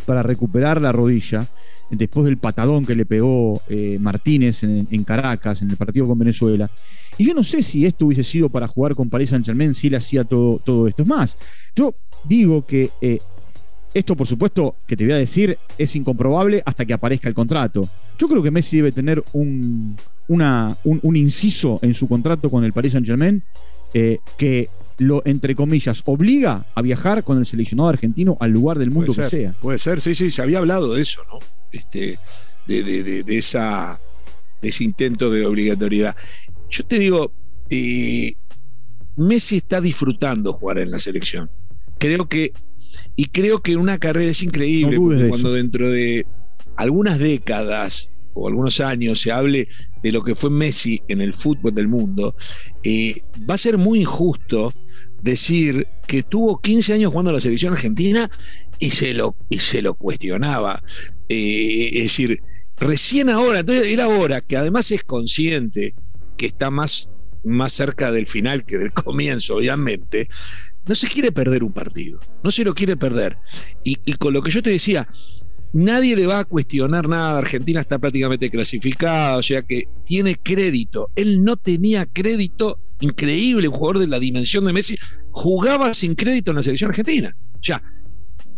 para 0.07 0.23
recuperar 0.23 0.81
la 0.81 0.93
rodilla 0.93 1.47
después 1.91 2.25
del 2.27 2.39
patadón 2.39 2.85
que 2.85 2.95
le 2.95 3.05
pegó 3.05 3.61
eh, 3.69 3.99
Martínez 3.99 4.63
en, 4.63 5.05
Caracas, 5.05 5.63
en 5.63 5.71
el 5.71 5.77
partido 5.77 6.07
con 6.07 6.19
Venezuela. 6.19 6.71
Y 7.19 7.25
yo 7.27 7.35
no 7.35 7.43
sé 7.43 7.63
si 7.63 7.85
esto 7.85 8.07
hubiese 8.07 8.25
sido 8.25 8.49
para 8.49 8.69
jugar 8.69 8.95
con 8.95 9.11
Paris 9.11 9.31
Saint 9.31 9.45
Germain, 9.45 9.75
si 9.75 9.89
él 9.89 9.97
hacía 9.97 10.25
todo, 10.25 10.59
todo 10.59 10.87
esto. 10.87 11.03
Es 11.03 11.09
más, 11.09 11.37
yo 11.75 11.95
digo 12.25 12.65
que 12.65 12.91
eh, 13.01 13.19
esto, 13.93 14.17
por 14.17 14.27
supuesto, 14.27 14.77
que 14.87 14.97
te 14.97 15.05
voy 15.05 15.15
a 15.15 15.17
decir, 15.17 15.59
es 15.77 15.97
incomprobable 15.97 16.63
hasta 16.65 16.85
que 16.85 16.93
aparezca 16.93 17.29
el 17.29 17.35
contrato. 17.35 17.89
Yo 18.19 18.29
creo 18.29 18.43
que 18.43 18.51
Messi 18.51 18.77
debe 18.77 18.93
tener 18.93 19.23
un, 19.33 19.97
un, 20.29 21.17
inciso 21.17 21.79
en 21.83 21.95
su 21.95 22.09
contrato 22.09 22.51
con 22.51 22.65
el 22.65 22.73
Paris 22.73 22.93
Saint 22.93 23.07
Germain 23.07 23.43
eh, 23.95 24.19
que 24.37 24.69
lo, 24.99 25.23
entre 25.25 25.57
comillas, 25.57 26.03
obliga 26.05 26.67
a 26.75 26.83
viajar 26.83 27.25
con 27.25 27.39
el 27.39 27.47
seleccionado 27.47 27.89
argentino 27.89 28.37
al 28.41 28.51
lugar 28.51 28.79
del 28.79 28.91
mundo 28.91 29.13
que 29.15 29.25
sea. 29.25 29.57
Puede 29.61 29.79
ser, 29.79 30.01
sí, 30.01 30.15
sí, 30.15 30.31
se 30.31 30.43
había 30.43 30.59
hablado 30.59 30.95
de 30.95 31.03
eso, 31.03 31.23
¿no? 31.33 31.39
Este, 31.73 32.19
de, 32.67 33.25
esa, 33.29 33.99
ese 34.63 34.85
intento 34.85 35.31
de 35.31 35.47
obligatoriedad. 35.47 36.15
Yo 36.69 36.85
te 36.85 36.99
digo, 36.99 37.33
eh, 37.71 38.35
Messi 39.17 39.57
está 39.57 39.81
disfrutando 39.81 40.53
jugar 40.53 40.79
en 40.79 40.91
la 40.91 40.99
selección. 40.99 41.51
Creo 41.99 42.29
que 42.29 42.53
y 43.17 43.27
creo 43.27 43.61
que 43.61 43.77
una 43.77 43.99
carrera 43.99 44.31
es 44.31 44.43
increíble, 44.43 44.99
cuando 45.29 45.53
dentro 45.53 45.91
de 45.91 46.27
algunas 46.77 47.19
décadas 47.19 48.11
o 48.35 48.49
algunos 48.49 48.81
años 48.81 49.21
se 49.21 49.33
hable 49.33 49.69
de 50.03 50.13
lo 50.13 50.23
que 50.23 50.35
fue 50.35 50.51
Messi 50.51 51.03
en 51.09 51.21
el 51.21 51.35
fútbol 51.35 51.75
del 51.75 51.89
mundo, 51.89 52.35
eh, 52.83 53.23
va 53.49 53.55
a 53.55 53.59
ser 53.59 53.77
muy 53.77 54.01
injusto 54.01 54.73
decir 55.23 55.87
que 56.07 56.23
tuvo 56.23 56.61
15 56.61 56.95
años 56.95 57.11
jugando 57.11 57.31
a 57.31 57.35
la 57.35 57.41
selección 57.41 57.73
argentina 57.73 58.31
y 58.79 58.91
se 58.91 59.15
lo, 59.15 59.37
y 59.49 59.59
se 59.59 59.83
lo 59.83 59.95
cuestionaba. 59.95 60.83
Eh, 61.29 61.91
es 61.93 62.03
decir, 62.05 62.43
recién 62.79 63.29
ahora, 63.29 63.61
entonces 63.61 63.89
él 63.89 64.01
ahora, 64.01 64.41
que 64.41 64.57
además 64.57 64.91
es 64.91 65.05
consciente 65.05 65.95
que 66.37 66.47
está 66.47 66.71
más, 66.71 67.11
más 67.45 67.73
cerca 67.73 68.11
del 68.11 68.27
final 68.27 68.65
que 68.65 68.79
del 68.79 68.93
comienzo, 68.95 69.57
obviamente, 69.57 70.29
no 70.87 70.95
se 70.95 71.09
quiere 71.09 71.33
perder 71.33 71.63
un 71.63 71.73
partido, 71.73 72.21
no 72.43 72.51
se 72.51 72.65
lo 72.65 72.75
quiere 72.75 72.97
perder. 72.97 73.39
Y, 73.85 73.97
con 74.15 74.33
lo 74.33 74.43
que 74.43 74.51
yo 74.51 74.63
te 74.63 74.71
decía, 74.71 75.09
nadie 75.73 76.17
le 76.17 76.27
va 76.27 76.41
a 76.41 76.45
cuestionar 76.45 77.09
nada, 77.09 77.39
Argentina 77.39 77.81
está 77.81 77.99
prácticamente 77.99 78.51
clasificada, 78.51 79.37
o 79.37 79.43
sea 79.43 79.63
que 79.63 79.89
tiene 80.05 80.37
crédito. 80.37 81.11
Él 81.15 81.45
no 81.45 81.57
tenía 81.57 82.07
crédito, 82.07 82.79
increíble, 83.01 83.69
un 83.69 83.75
jugador 83.75 83.99
de 84.01 84.09
la 84.09 84.19
dimensión 84.19 84.65
de 84.65 84.73
Messi, 84.73 84.97
jugaba 85.31 85.95
sin 85.95 86.15
crédito 86.15 86.51
en 86.51 86.57
la 86.57 86.63
selección 86.63 86.91
argentina. 86.91 87.37
Ya, 87.61 87.83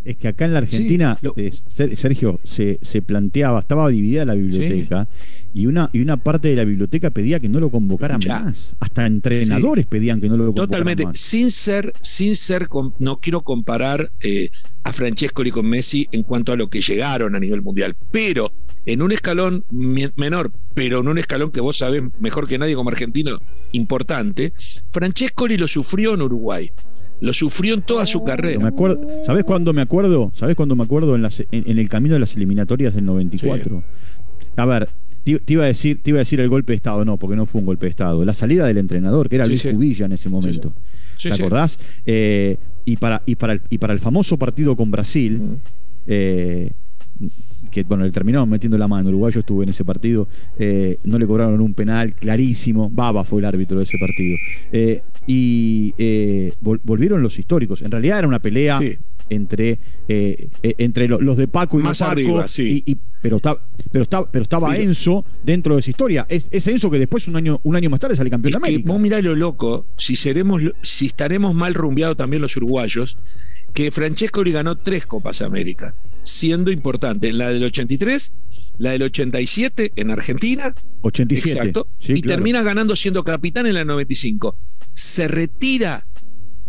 es 0.04 0.16
que 0.16 0.28
acá 0.28 0.44
en 0.44 0.52
la 0.52 0.58
Argentina, 0.58 1.18
eh, 1.36 1.50
Sergio, 1.96 2.40
se, 2.44 2.78
planteaba, 3.02 3.60
estaba 3.60 3.88
dividida 3.88 4.24
la 4.24 4.34
biblioteca 4.34 5.08
y, 5.54 5.66
una, 5.66 5.90
y 5.92 6.00
una 6.00 6.16
parte 6.16 6.48
de 6.48 6.56
la 6.56 6.64
biblioteca 6.64 7.10
pedía 7.10 7.40
que 7.40 7.48
no 7.48 7.60
lo 7.60 7.70
convocaran 7.70 8.20
más. 8.26 8.74
Hasta 8.80 9.06
entrenadores 9.06 9.86
pedían 9.86 10.20
que 10.20 10.28
no 10.28 10.36
lo 10.36 10.46
convocaran 10.46 10.68
Totalmente. 10.68 11.06
Sin 11.14 11.50
ser, 11.50 11.92
sin 12.00 12.36
ser, 12.36 12.68
no 12.98 13.20
quiero 13.20 13.42
comparar 13.42 14.10
eh, 14.20 14.50
a 14.84 14.92
Francescoli 14.92 15.50
con 15.50 15.66
Messi 15.66 16.08
en 16.12 16.22
cuanto 16.22 16.52
a 16.52 16.56
lo 16.56 16.68
que 16.68 16.80
llegaron 16.80 17.34
a 17.34 17.40
nivel 17.40 17.62
mundial, 17.62 17.94
pero 18.10 18.52
en 18.86 19.02
un 19.02 19.12
escalón 19.12 19.64
menor, 19.70 20.50
pero 20.74 21.00
en 21.00 21.08
un 21.08 21.18
escalón 21.18 21.50
que 21.50 21.60
vos 21.60 21.78
sabés 21.78 22.02
mejor 22.20 22.48
que 22.48 22.58
nadie 22.58 22.74
como 22.74 22.90
argentino, 22.90 23.38
importante, 23.72 24.52
Francescoli 24.90 25.56
lo 25.56 25.68
sufrió 25.68 26.14
en 26.14 26.22
Uruguay. 26.22 26.70
Lo 27.20 27.32
sufrió 27.32 27.74
en 27.74 27.82
toda 27.82 28.04
su 28.04 28.24
carrera. 28.24 28.58
Me 28.58 28.68
acuerdo, 28.68 29.00
¿Sabés 29.24 29.44
cuándo 29.44 29.72
me 29.72 29.82
acuerdo? 29.82 30.32
¿Sabés 30.34 30.56
cuándo 30.56 30.74
me 30.74 30.82
acuerdo? 30.82 31.14
En, 31.14 31.24
el 31.52 31.88
camino 31.88 32.14
de 32.14 32.20
las 32.20 32.34
eliminatorias 32.34 32.94
del 32.94 33.04
94. 33.04 33.84
A 34.56 34.66
ver, 34.66 34.88
te, 35.22 35.40
iba 35.46 35.62
a 35.62 35.66
decir, 35.68 36.02
te 36.02 36.10
iba 36.10 36.18
a 36.18 36.20
decir 36.20 36.40
el 36.40 36.48
golpe 36.48 36.72
de 36.72 36.76
Estado, 36.76 37.04
no, 37.04 37.16
porque 37.18 37.36
no 37.36 37.46
fue 37.46 37.60
un 37.60 37.66
golpe 37.66 37.86
de 37.86 37.90
Estado. 37.90 38.24
La 38.24 38.34
salida 38.34 38.66
del 38.66 38.78
entrenador, 38.78 39.28
que 39.28 39.36
era 39.36 39.46
Luis 39.46 39.62
Cubilla 39.62 40.06
en 40.06 40.12
ese 40.12 40.28
momento. 40.28 40.72
¿Te 41.22 41.32
acordás? 41.32 41.78
Eh, 42.04 42.56
y, 42.84 42.96
para, 42.96 43.22
y, 43.24 43.36
para 43.36 43.52
el, 43.52 43.62
y 43.70 43.78
para 43.78 43.92
el 43.92 44.00
famoso 44.00 44.36
partido 44.36 44.74
con 44.76 44.90
Brasil, 44.90 45.58
eh, 46.08 46.72
que 47.72 47.82
bueno, 47.82 48.04
le 48.04 48.12
terminaron 48.12 48.48
metiendo 48.48 48.78
la 48.78 48.86
mano. 48.86 49.08
Uruguayo 49.08 49.40
estuvo 49.40 49.62
en 49.64 49.70
ese 49.70 49.84
partido, 49.84 50.28
eh, 50.58 50.98
no 51.04 51.18
le 51.18 51.26
cobraron 51.26 51.60
un 51.60 51.74
penal 51.74 52.14
clarísimo. 52.14 52.90
Baba 52.90 53.24
fue 53.24 53.40
el 53.40 53.46
árbitro 53.46 53.78
de 53.78 53.84
ese 53.84 53.98
partido. 53.98 54.36
Eh, 54.70 55.02
y 55.26 55.94
eh, 55.98 56.52
volvieron 56.60 57.22
los 57.22 57.38
históricos. 57.38 57.82
En 57.82 57.90
realidad 57.90 58.20
era 58.20 58.28
una 58.28 58.40
pelea. 58.40 58.78
Entre, 59.30 59.78
entre 60.62 61.08
los 61.08 61.38
de 61.38 61.48
Paco 61.48 61.80
y 61.80 61.82
Más 61.82 62.00
Paco, 62.00 62.10
arriba, 62.10 62.48
sí. 62.48 62.84
pero, 63.22 63.38
pero, 63.90 64.04
pero 64.30 64.42
estaba 64.42 64.76
Enzo 64.76 65.24
dentro 65.42 65.74
de 65.74 65.80
esa 65.80 65.88
historia. 65.88 66.26
Es, 66.28 66.66
Enzo 66.66 66.90
que 66.90 66.98
después, 66.98 67.26
un 67.28 67.36
año, 67.36 67.58
un 67.62 67.74
año 67.74 67.88
más 67.88 68.00
tarde, 68.00 68.14
sale 68.14 68.28
campeón 68.28 68.52
de 68.52 68.56
América. 68.58 68.92
vos 68.92 69.00
mirá 69.00 69.22
lo 69.22 69.34
loco, 69.34 69.86
si, 69.96 70.16
seremos, 70.16 70.62
si 70.82 71.06
estaremos 71.06 71.54
mal 71.54 71.72
rumbeados 71.72 72.18
también 72.18 72.42
los 72.42 72.54
uruguayos, 72.58 73.16
que 73.72 73.90
Francescoli 73.90 74.52
ganó 74.52 74.76
tres 74.76 75.06
Copas 75.06 75.42
Américas, 75.42 76.02
siendo 76.22 76.70
importante, 76.70 77.32
la 77.32 77.50
del 77.50 77.64
83, 77.64 78.32
la 78.78 78.90
del 78.90 79.02
87 79.02 79.92
en 79.96 80.10
Argentina, 80.10 80.74
87, 81.02 81.50
exacto, 81.50 81.88
y 82.00 82.20
termina 82.22 82.62
ganando 82.62 82.96
siendo 82.96 83.24
capitán 83.24 83.66
en 83.66 83.74
la 83.74 83.84
95. 83.84 84.58
Se 84.92 85.28
retira 85.28 86.06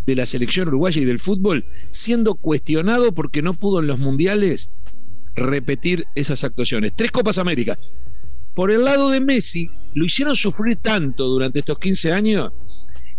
de 0.05 0.15
la 0.15 0.25
selección 0.25 0.67
uruguaya 0.67 1.01
y 1.01 1.05
del 1.05 1.19
fútbol 1.19 1.65
siendo 1.89 2.35
cuestionado 2.35 3.13
porque 3.13 3.41
no 3.41 3.53
pudo 3.53 3.79
en 3.79 3.87
los 3.87 3.99
mundiales 3.99 4.69
repetir 5.35 6.05
esas 6.15 6.43
actuaciones. 6.43 6.93
Tres 6.95 7.11
Copas 7.11 7.37
Américas. 7.37 7.77
Por 8.53 8.71
el 8.71 8.83
lado 8.83 9.09
de 9.09 9.19
Messi, 9.19 9.69
lo 9.95 10.05
hicieron 10.05 10.35
sufrir 10.35 10.75
tanto 10.77 11.27
durante 11.27 11.59
estos 11.59 11.79
15 11.79 12.11
años 12.11 12.53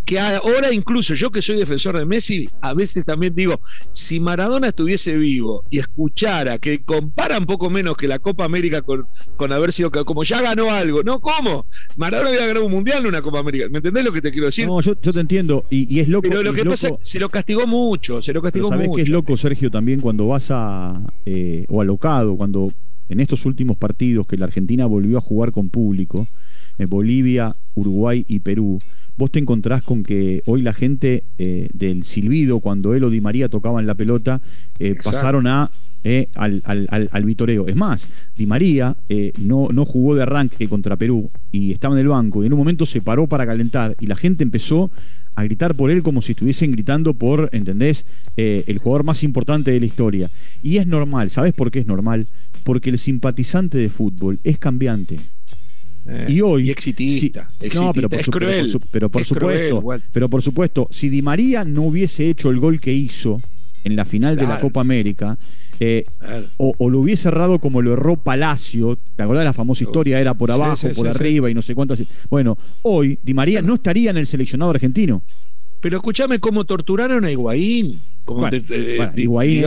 que 0.04 0.18
ahora 0.18 0.72
incluso 0.72 1.14
yo 1.14 1.30
que 1.30 1.40
soy 1.40 1.56
defensor 1.56 1.98
de 1.98 2.04
Messi, 2.04 2.48
a 2.60 2.74
veces 2.74 3.04
también 3.04 3.34
digo, 3.34 3.60
si 3.92 4.20
Maradona 4.20 4.68
estuviese 4.68 5.16
vivo 5.16 5.64
y 5.70 5.78
escuchara 5.78 6.58
que 6.58 6.84
compara 6.84 7.38
un 7.38 7.46
poco 7.46 7.70
menos 7.70 7.96
que 7.96 8.08
la 8.08 8.18
Copa 8.18 8.44
América 8.44 8.82
con, 8.82 9.06
con 9.36 9.52
haber 9.52 9.72
sido, 9.72 9.90
como 9.90 10.24
ya 10.24 10.42
ganó 10.42 10.70
algo, 10.70 11.02
¿no? 11.02 11.20
¿Cómo? 11.20 11.66
Maradona 11.96 12.30
había 12.30 12.46
ganado 12.46 12.66
un 12.66 12.72
mundial, 12.72 13.02
no 13.02 13.08
una 13.08 13.22
Copa 13.22 13.40
América. 13.40 13.66
¿Me 13.70 13.78
entendés 13.78 14.04
lo 14.04 14.12
que 14.12 14.20
te 14.20 14.30
quiero 14.30 14.46
decir? 14.46 14.66
No, 14.66 14.80
yo, 14.80 14.94
te 14.96 15.18
entiendo, 15.18 15.64
y, 15.70 16.00
es 16.00 16.08
loco. 16.08 16.28
Pero 16.28 16.42
lo 16.42 16.52
que 16.52 16.64
pasa 16.64 16.90
se 17.00 17.18
lo 17.18 17.28
castigó 17.28 17.66
mucho, 17.66 18.20
se 18.20 18.32
lo 18.32 18.42
castigó 18.42 18.68
¿sabés 18.68 18.88
mucho. 18.88 18.96
que 18.96 19.02
es 19.02 19.08
loco, 19.08 19.36
Sergio, 19.36 19.70
también 19.70 20.00
cuando 20.00 20.26
vas 20.26 20.48
a, 20.50 21.00
eh, 21.24 21.64
o 21.68 21.80
alocado, 21.80 22.36
cuando 22.36 22.72
en 23.08 23.20
estos 23.20 23.46
últimos 23.46 23.76
partidos 23.76 24.26
que 24.26 24.36
la 24.36 24.46
Argentina 24.46 24.86
volvió 24.86 25.18
a 25.18 25.20
jugar 25.20 25.52
con 25.52 25.68
público, 25.70 26.26
en 26.78 26.88
Bolivia, 26.88 27.54
Uruguay 27.74 28.24
y 28.28 28.40
Perú, 28.40 28.78
vos 29.16 29.30
te 29.30 29.38
encontrás 29.38 29.82
con 29.82 30.02
que 30.02 30.42
hoy 30.46 30.62
la 30.62 30.74
gente 30.74 31.24
eh, 31.38 31.68
del 31.72 32.04
silbido, 32.04 32.60
cuando 32.60 32.94
él 32.94 33.04
o 33.04 33.10
Di 33.10 33.20
María 33.20 33.48
tocaban 33.48 33.86
la 33.86 33.94
pelota, 33.94 34.40
eh, 34.78 34.94
pasaron 35.02 35.46
a 35.46 35.70
eh, 36.06 36.28
al, 36.34 36.62
al, 36.64 37.24
vitoreo. 37.24 37.66
Es 37.66 37.76
más, 37.76 38.08
Di 38.36 38.44
María 38.44 38.94
no, 39.40 39.68
no 39.72 39.86
jugó 39.86 40.14
de 40.14 40.22
arranque 40.22 40.68
contra 40.68 40.96
Perú 40.96 41.30
y 41.50 41.72
estaba 41.72 41.94
en 41.94 42.02
el 42.02 42.08
banco 42.08 42.42
y 42.42 42.46
en 42.46 42.52
un 42.52 42.58
momento 42.58 42.84
se 42.84 43.00
paró 43.00 43.26
para 43.26 43.46
calentar 43.46 43.96
y 44.00 44.06
la 44.06 44.16
gente 44.16 44.42
empezó 44.42 44.90
a 45.34 45.44
gritar 45.44 45.74
por 45.74 45.90
él 45.90 46.02
como 46.02 46.22
si 46.22 46.32
estuviesen 46.32 46.72
gritando 46.72 47.14
por, 47.14 47.48
¿entendés?, 47.52 48.04
el 48.36 48.78
jugador 48.78 49.04
más 49.04 49.22
importante 49.22 49.70
de 49.70 49.80
la 49.80 49.86
historia. 49.86 50.30
Y 50.62 50.78
es 50.78 50.86
normal, 50.86 51.30
¿sabes 51.30 51.52
por 51.52 51.70
qué 51.70 51.80
es 51.80 51.86
normal? 51.86 52.26
Porque 52.62 52.90
el 52.90 52.98
simpatizante 52.98 53.78
de 53.78 53.88
fútbol 53.88 54.38
es 54.44 54.58
cambiante. 54.58 55.18
Eh, 56.06 56.26
y 56.28 56.40
hoy. 56.40 56.70
exitista. 56.70 57.48
No, 57.74 57.92
pero 57.92 58.08
por, 58.08 58.20
pero 58.90 59.10
por 59.10 59.24
supuesto. 59.24 59.82
pero 60.12 60.28
por 60.28 60.42
supuesto, 60.42 60.88
si 60.90 61.08
Di 61.08 61.22
María 61.22 61.64
no 61.64 61.82
hubiese 61.82 62.28
hecho 62.28 62.50
el 62.50 62.58
gol 62.58 62.80
que 62.80 62.92
hizo 62.92 63.40
en 63.84 63.96
la 63.96 64.04
final 64.04 64.36
de 64.36 64.46
la 64.46 64.60
Copa 64.60 64.80
América, 64.80 65.38
eh, 65.78 66.04
o, 66.56 66.90
lo 66.90 67.00
hubiese 67.00 67.28
errado 67.28 67.58
como 67.58 67.82
lo 67.82 67.92
erró 67.92 68.16
Palacio, 68.16 68.98
¿te 69.16 69.22
acordás 69.22 69.42
de 69.42 69.46
la 69.46 69.52
famosa 69.52 69.84
historia? 69.84 70.18
Era 70.18 70.34
por 70.34 70.50
abajo, 70.50 70.88
por 70.96 71.06
arriba 71.06 71.50
y 71.50 71.54
no 71.54 71.62
sé 71.62 71.74
cuánto. 71.74 71.94
Bueno, 72.30 72.56
hoy 72.82 73.18
Di 73.22 73.34
María 73.34 73.62
no 73.62 73.74
estaría 73.74 74.10
en 74.10 74.16
el 74.16 74.26
seleccionado 74.26 74.70
argentino. 74.70 75.22
Pero 75.80 75.98
escúchame 75.98 76.38
cómo 76.38 76.64
torturaron 76.64 77.24
a 77.24 77.30
Higuaín. 77.30 78.00
Como 78.24 78.48
eh, 78.48 79.10
Higuaín 79.16 79.66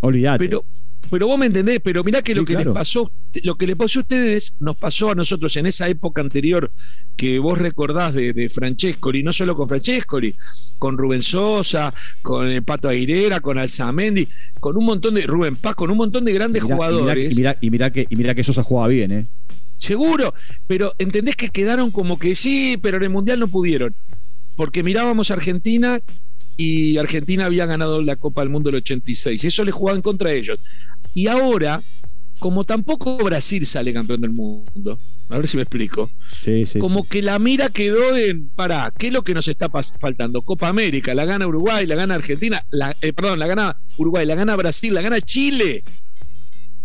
olvídate. 0.00 0.44
Pero, 0.44 0.64
pero 1.10 1.26
vos 1.26 1.38
me 1.38 1.46
entendés, 1.46 1.80
pero 1.82 2.02
mirá 2.02 2.22
que 2.22 2.34
lo 2.34 2.44
que 2.44 2.54
les 2.54 2.66
pasó, 2.68 3.10
lo 3.42 3.56
que 3.56 3.66
le 3.66 3.76
pasó 3.76 3.98
a 3.98 4.02
ustedes, 4.02 4.54
nos 4.60 4.76
pasó 4.76 5.10
a 5.10 5.14
nosotros 5.14 5.56
en 5.56 5.66
esa 5.66 5.88
época 5.88 6.22
anterior 6.22 6.70
que 7.16 7.38
vos 7.38 7.58
recordás 7.58 8.14
de, 8.14 8.32
de 8.32 8.48
Francescoli, 8.48 9.22
no 9.22 9.32
solo 9.32 9.54
con 9.54 9.68
Francescoli, 9.68 10.34
con 10.78 10.96
Rubén 10.96 11.22
Sosa, 11.22 11.92
con 12.22 12.48
el 12.48 12.62
Pato 12.62 12.88
Aguilera, 12.88 13.40
con 13.40 13.58
Alzamendi, 13.58 14.26
con 14.58 14.76
un 14.76 14.84
montón 14.84 15.14
de 15.14 15.22
Rubén 15.22 15.56
Paz, 15.56 15.74
con 15.74 15.90
un 15.90 15.96
montón 15.98 16.24
de 16.24 16.32
grandes 16.32 16.62
jugadores. 16.62 17.36
Y 17.36 17.40
y 17.40 17.90
que, 17.90 18.06
y 18.08 18.16
mira 18.16 18.34
que 18.34 18.44
Sosa 18.44 18.62
jugaba 18.62 18.88
bien, 18.88 19.12
¿eh? 19.12 19.26
Seguro, 19.76 20.32
pero 20.66 20.94
entendés 20.98 21.36
que 21.36 21.48
quedaron 21.48 21.90
como 21.90 22.18
que 22.18 22.34
sí, 22.34 22.78
pero 22.80 22.96
en 22.98 23.02
el 23.02 23.10
Mundial 23.10 23.40
no 23.40 23.48
pudieron. 23.48 23.94
Porque 24.54 24.82
mirábamos 24.82 25.30
a 25.30 25.34
Argentina 25.34 25.98
y 26.56 26.96
Argentina 26.98 27.46
había 27.46 27.66
ganado 27.66 28.02
la 28.02 28.16
Copa 28.16 28.42
del 28.42 28.50
Mundo 28.50 28.70
el 28.70 28.76
86. 28.76 29.42
Y 29.42 29.46
eso 29.46 29.64
le 29.64 29.72
jugaban 29.72 30.02
contra 30.02 30.32
ellos. 30.32 30.58
Y 31.14 31.26
ahora, 31.26 31.82
como 32.38 32.64
tampoco 32.64 33.16
Brasil 33.18 33.66
sale 33.66 33.92
campeón 33.92 34.20
del 34.20 34.32
mundo, 34.32 34.98
a 35.28 35.36
ver 35.36 35.46
si 35.46 35.56
me 35.56 35.62
explico, 35.62 36.10
como 36.78 37.06
que 37.06 37.22
la 37.22 37.38
mira 37.38 37.68
quedó 37.68 38.16
en, 38.16 38.48
para, 38.48 38.92
¿qué 38.96 39.08
es 39.08 39.12
lo 39.12 39.22
que 39.22 39.34
nos 39.34 39.48
está 39.48 39.70
faltando? 39.70 40.42
Copa 40.42 40.68
América, 40.68 41.14
la 41.14 41.24
gana 41.24 41.46
Uruguay, 41.46 41.86
la 41.86 41.94
gana 41.94 42.14
Argentina, 42.14 42.64
la, 42.70 42.94
eh, 43.00 43.12
perdón, 43.12 43.38
la 43.38 43.46
gana 43.46 43.76
Uruguay, 43.96 44.26
la 44.26 44.34
gana 44.34 44.56
Brasil, 44.56 44.92
la 44.94 45.02
gana 45.02 45.20
Chile. 45.20 45.82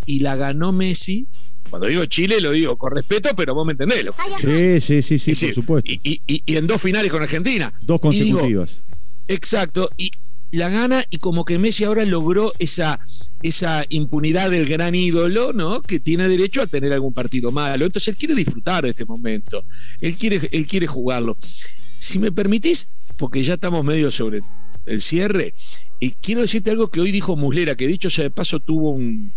Y 0.05 0.21
la 0.21 0.37
ganó 0.37 0.71
Messi 0.71 1.27
cuando 1.69 1.87
digo 1.87 2.05
Chile 2.05 2.39
lo 2.41 2.51
digo 2.51 2.77
con 2.77 2.95
respeto, 2.95 3.29
pero 3.35 3.53
vos 3.53 3.65
me 3.65 3.73
entendés. 3.73 4.05
Sí, 4.39 4.79
sí, 4.79 5.01
sí, 5.01 5.35
sí, 5.35 5.45
por 5.45 5.55
supuesto. 5.55 5.91
Y, 5.91 6.21
y, 6.25 6.55
en 6.55 6.67
dos 6.67 6.81
finales 6.81 7.11
con 7.11 7.21
Argentina. 7.21 7.73
Dos 7.81 7.99
consecutivas. 7.99 8.79
Exacto, 9.27 9.89
y 9.97 10.11
la 10.51 10.69
gana 10.69 11.03
y 11.09 11.17
como 11.17 11.43
que 11.43 11.59
Messi 11.59 11.83
ahora 11.83 12.05
logró 12.05 12.53
esa, 12.59 12.99
esa 13.41 13.85
impunidad 13.89 14.49
del 14.51 14.65
gran 14.65 14.95
ídolo, 14.95 15.53
¿no? 15.53 15.81
Que 15.81 15.99
tiene 15.99 16.27
derecho 16.27 16.61
a 16.61 16.67
tener 16.67 16.93
algún 16.93 17.13
partido 17.13 17.51
malo. 17.51 17.85
Entonces 17.85 18.09
él 18.09 18.17
quiere 18.17 18.35
disfrutar 18.35 18.83
de 18.83 18.91
este 18.91 19.05
momento, 19.05 19.63
él 20.01 20.15
quiere, 20.15 20.47
él 20.51 20.65
quiere 20.65 20.87
jugarlo. 20.87 21.37
Si 21.97 22.19
me 22.19 22.31
permitís, 22.31 22.87
porque 23.17 23.43
ya 23.43 23.55
estamos 23.55 23.83
medio 23.83 24.11
sobre 24.11 24.41
el 24.85 25.01
cierre, 25.01 25.53
y 25.99 26.11
quiero 26.11 26.41
decirte 26.41 26.69
algo 26.69 26.89
que 26.89 27.01
hoy 27.01 27.11
dijo 27.11 27.35
Muslera, 27.35 27.75
que 27.75 27.87
dicho 27.87 28.09
sea 28.09 28.23
de 28.23 28.29
paso 28.29 28.59
tuvo 28.59 28.91
un, 28.91 29.33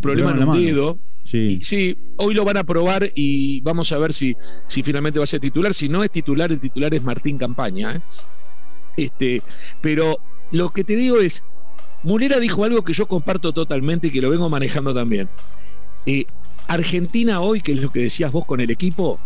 problema 0.00 0.30
en 0.30 0.48
un 0.48 0.64
dedo. 0.64 0.98
Sí. 1.24 1.58
sí, 1.60 1.98
hoy 2.18 2.34
lo 2.34 2.44
van 2.44 2.56
a 2.56 2.62
probar 2.62 3.10
y 3.16 3.60
vamos 3.62 3.90
a 3.90 3.98
ver 3.98 4.12
si, 4.12 4.36
si 4.68 4.84
finalmente 4.84 5.18
va 5.18 5.24
a 5.24 5.26
ser 5.26 5.40
titular. 5.40 5.74
Si 5.74 5.88
no 5.88 6.04
es 6.04 6.10
titular, 6.12 6.52
el 6.52 6.60
titular 6.60 6.94
es 6.94 7.02
Martín 7.02 7.36
Campaña. 7.36 7.96
¿eh? 7.96 8.00
Este, 8.96 9.42
pero 9.80 10.18
lo 10.52 10.70
que 10.70 10.84
te 10.84 10.96
digo 10.96 11.18
es, 11.18 11.44
Mulera 12.02 12.38
dijo 12.38 12.64
algo 12.64 12.82
que 12.82 12.92
yo 12.92 13.06
comparto 13.06 13.52
totalmente 13.52 14.08
y 14.08 14.10
que 14.10 14.20
lo 14.20 14.30
vengo 14.30 14.48
manejando 14.48 14.94
también. 14.94 15.28
Eh, 16.06 16.24
Argentina 16.68 17.40
hoy, 17.40 17.60
que 17.60 17.72
es 17.72 17.82
lo 17.82 17.90
que 17.90 18.00
decías 18.00 18.32
vos 18.32 18.44
con 18.44 18.60
el 18.60 18.70
equipo, 18.70 19.20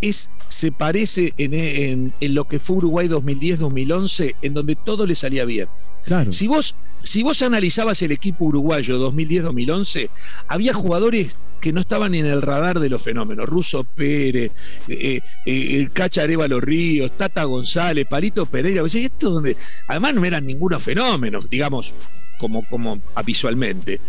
es, 0.00 0.30
se 0.48 0.72
parece 0.72 1.34
en, 1.36 2.12
lo 2.20 2.44
que 2.44 2.58
fue 2.58 2.76
Uruguay 2.76 3.08
2010-2011, 3.08 4.36
en 4.42 4.54
donde 4.54 4.76
todo 4.76 5.06
le 5.06 5.14
salía 5.14 5.44
bien. 5.44 5.68
Claro. 6.04 6.32
Si 6.32 6.46
vos, 6.46 6.76
si 7.02 7.22
vos 7.22 7.42
analizabas 7.42 8.00
el 8.02 8.12
equipo 8.12 8.46
uruguayo 8.46 8.98
2010-2011, 9.10 10.08
había 10.48 10.72
jugadores 10.72 11.36
que 11.60 11.72
no 11.72 11.80
estaban 11.80 12.14
en 12.14 12.26
el 12.26 12.40
radar 12.40 12.78
de 12.78 12.88
los 12.88 13.02
fenómenos. 13.02 13.46
Russo 13.46 13.84
Pérez, 13.84 14.52
eh, 14.86 15.20
eh, 15.44 15.76
el 15.76 15.90
Cacha 15.90 16.22
Arevalo 16.22 16.60
Ríos, 16.60 17.16
Tata 17.16 17.44
González, 17.44 18.06
Palito 18.08 18.46
Pereira. 18.46 18.82
Esto 18.86 19.30
donde, 19.30 19.56
además 19.88 20.14
no 20.14 20.24
eran 20.24 20.46
ningunos 20.46 20.82
fenómenos, 20.82 21.50
digamos, 21.50 21.94
como, 22.38 22.62
como 22.68 23.00
visualmente 23.24 24.00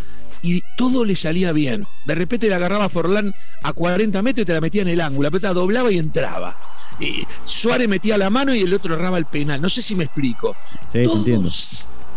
y 0.41 0.61
todo 0.77 1.05
le 1.05 1.15
salía 1.15 1.51
bien. 1.51 1.85
De 2.05 2.15
repente 2.15 2.47
le 2.47 2.55
agarraba 2.55 2.85
a 2.85 2.89
Forlán 2.89 3.33
a 3.63 3.73
40 3.73 4.21
metros 4.21 4.43
y 4.43 4.45
te 4.45 4.53
la 4.53 4.61
metía 4.61 4.81
en 4.81 4.87
el 4.87 5.01
ángulo. 5.01 5.27
La 5.27 5.31
pelota 5.31 5.53
doblaba 5.53 5.91
y 5.91 5.97
entraba. 5.97 6.57
Y 6.99 7.23
Suárez 7.45 7.87
metía 7.87 8.17
la 8.17 8.29
mano 8.29 8.53
y 8.53 8.61
el 8.61 8.73
otro 8.73 8.95
erraba 8.95 9.17
el 9.17 9.25
penal. 9.25 9.61
No 9.61 9.69
sé 9.69 9.81
si 9.81 9.95
me 9.95 10.05
explico. 10.05 10.55
Sí, 10.91 11.03
todo, 11.03 11.17
entiendo. 11.17 11.49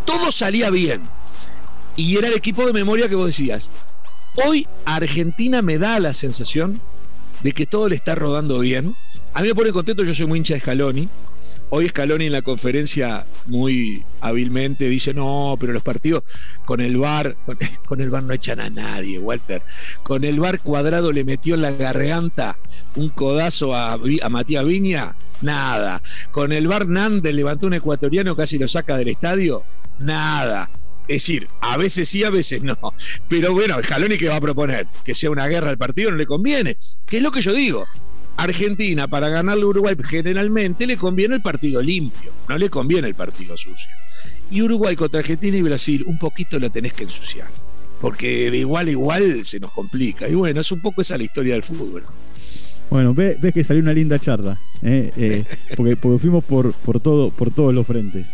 todo 0.05 0.33
salía 0.33 0.71
bien. 0.71 1.02
Y 1.97 2.17
era 2.17 2.29
el 2.29 2.35
equipo 2.35 2.67
de 2.67 2.73
memoria 2.73 3.09
que 3.09 3.14
vos 3.14 3.26
decías. 3.26 3.71
Hoy 4.47 4.67
Argentina 4.85 5.61
me 5.61 5.79
da 5.79 6.00
la 6.00 6.14
sensación 6.14 6.81
de 7.43 7.52
que 7.52 7.67
todo 7.67 7.88
le 7.88 7.97
está 7.97 8.14
rodando 8.14 8.59
bien. 8.61 8.97
A 9.35 9.43
mí 9.43 9.49
me 9.49 9.55
pone 9.55 9.73
contento, 9.73 10.05
yo 10.05 10.14
soy 10.14 10.26
muy 10.26 10.38
hincha 10.38 10.55
de 10.55 10.61
Scaloni. 10.61 11.09
Hoy 11.75 11.88
Scaloni 11.88 12.26
en 12.26 12.33
la 12.33 12.43
conferencia 12.43 13.25
muy 13.47 14.05
hábilmente 14.21 14.91
dice, 14.91 15.14
no, 15.14 15.57
pero 15.59 15.73
los 15.73 15.83
partidos 15.83 16.23
con 16.67 16.83
el 16.83 16.99
VAR, 16.99 17.35
con 17.87 18.02
el 18.02 18.11
VAR 18.11 18.25
no 18.25 18.35
echan 18.35 18.61
a 18.61 18.69
nadie, 18.69 19.19
Walter. 19.19 19.62
Con 20.02 20.25
el 20.25 20.38
VAR 20.38 20.61
cuadrado 20.61 21.12
le 21.12 21.25
metió 21.25 21.55
en 21.55 21.62
la 21.62 21.71
garganta 21.71 22.59
un 22.95 23.09
codazo 23.09 23.75
a, 23.75 23.99
Matías 24.29 24.67
Viña, 24.67 25.17
nada. 25.41 26.02
Con 26.31 26.52
el 26.52 26.69
VAR 26.69 26.87
Nández 26.88 27.35
levantó 27.35 27.69
un 27.69 27.75
ecuatoriano, 27.75 28.37
casi 28.37 28.59
lo 28.59 28.69
saca 28.69 28.99
del 28.99 29.09
estadio, 29.09 29.64
nada. 29.99 30.69
Es 31.09 31.23
decir, 31.23 31.49
a 31.62 31.79
veces 31.79 32.07
sí, 32.07 32.23
a 32.23 32.29
veces 32.29 32.62
no. 32.62 32.76
Pero 33.29 33.55
bueno, 33.55 33.83
Scaloni 33.83 34.19
que 34.19 34.29
va 34.29 34.37
a 34.37 34.41
proponer 34.43 34.87
que 35.05 35.14
sea 35.14 35.31
una 35.31 35.49
guerra 35.49 35.71
al 35.71 35.79
partido 35.79 36.11
no 36.11 36.19
le 36.19 36.26
conviene. 36.26 36.76
¿Qué 37.07 37.17
es 37.17 37.23
lo 37.23 37.33
que 37.33 37.41
yo 37.41 37.55
digo? 37.55 37.87
Argentina, 38.37 39.09
para 39.09 39.29
ganarle 39.29 39.62
a 39.62 39.67
Uruguay, 39.67 39.95
generalmente 40.03 40.87
le 40.87 40.97
conviene 40.97 41.37
el 41.37 41.43
partido 41.43 41.83
limpio, 41.83 42.33
no 42.49 42.59
le 42.59 42.69
conviene 42.69 43.09
el 43.09 43.15
partido 43.15 43.57
sucio. 43.57 43.91
Y 44.51 44.62
Uruguay 44.62 44.97
contra 44.97 45.21
Argentina 45.21 45.57
y 45.57 45.62
Brasil, 45.62 46.05
un 46.07 46.19
poquito 46.19 46.59
lo 46.59 46.71
tenés 46.71 46.93
que 46.93 47.05
ensuciar, 47.05 47.49
porque 48.01 48.51
de 48.51 48.59
igual 48.59 48.89
a 48.89 48.91
igual 48.91 49.45
se 49.45 49.61
nos 49.61 49.73
complica. 49.73 50.29
Y 50.29 50.35
bueno, 50.35 50.61
es 50.61 50.73
un 50.73 50.81
poco 50.81 51.03
esa 51.03 51.17
la 51.17 51.25
historia 51.25 51.55
del 51.55 51.62
fútbol. 51.62 52.05
Bueno, 52.91 53.15
ves, 53.15 53.39
que 53.55 53.65
salió 53.65 53.83
una 53.83 53.95
linda 53.95 54.19
charla, 54.19 54.59
¿eh? 54.83 55.11
Eh, 55.17 55.45
porque, 55.77 55.97
porque, 55.97 56.19
fuimos 56.19 56.45
por, 56.45 56.75
por, 56.75 57.01
todo, 57.01 57.31
por 57.31 57.51
todos 57.51 57.75
los 57.75 57.87
frentes. 57.87 58.29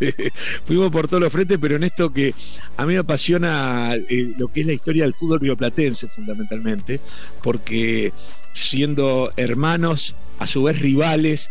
Fuimos 0.64 0.90
por 0.90 1.08
todos 1.08 1.22
los 1.22 1.32
frentes, 1.32 1.58
pero 1.60 1.76
en 1.76 1.84
esto 1.84 2.12
que 2.12 2.34
a 2.76 2.86
mí 2.86 2.94
me 2.94 2.98
apasiona 2.98 3.94
eh, 3.94 4.32
lo 4.38 4.48
que 4.48 4.60
es 4.60 4.66
la 4.66 4.72
historia 4.72 5.04
del 5.04 5.14
fútbol 5.14 5.40
rioplatense, 5.40 6.08
fundamentalmente, 6.08 7.00
porque 7.42 8.12
siendo 8.52 9.32
hermanos, 9.36 10.14
a 10.38 10.46
su 10.46 10.62
vez 10.64 10.80
rivales, 10.80 11.50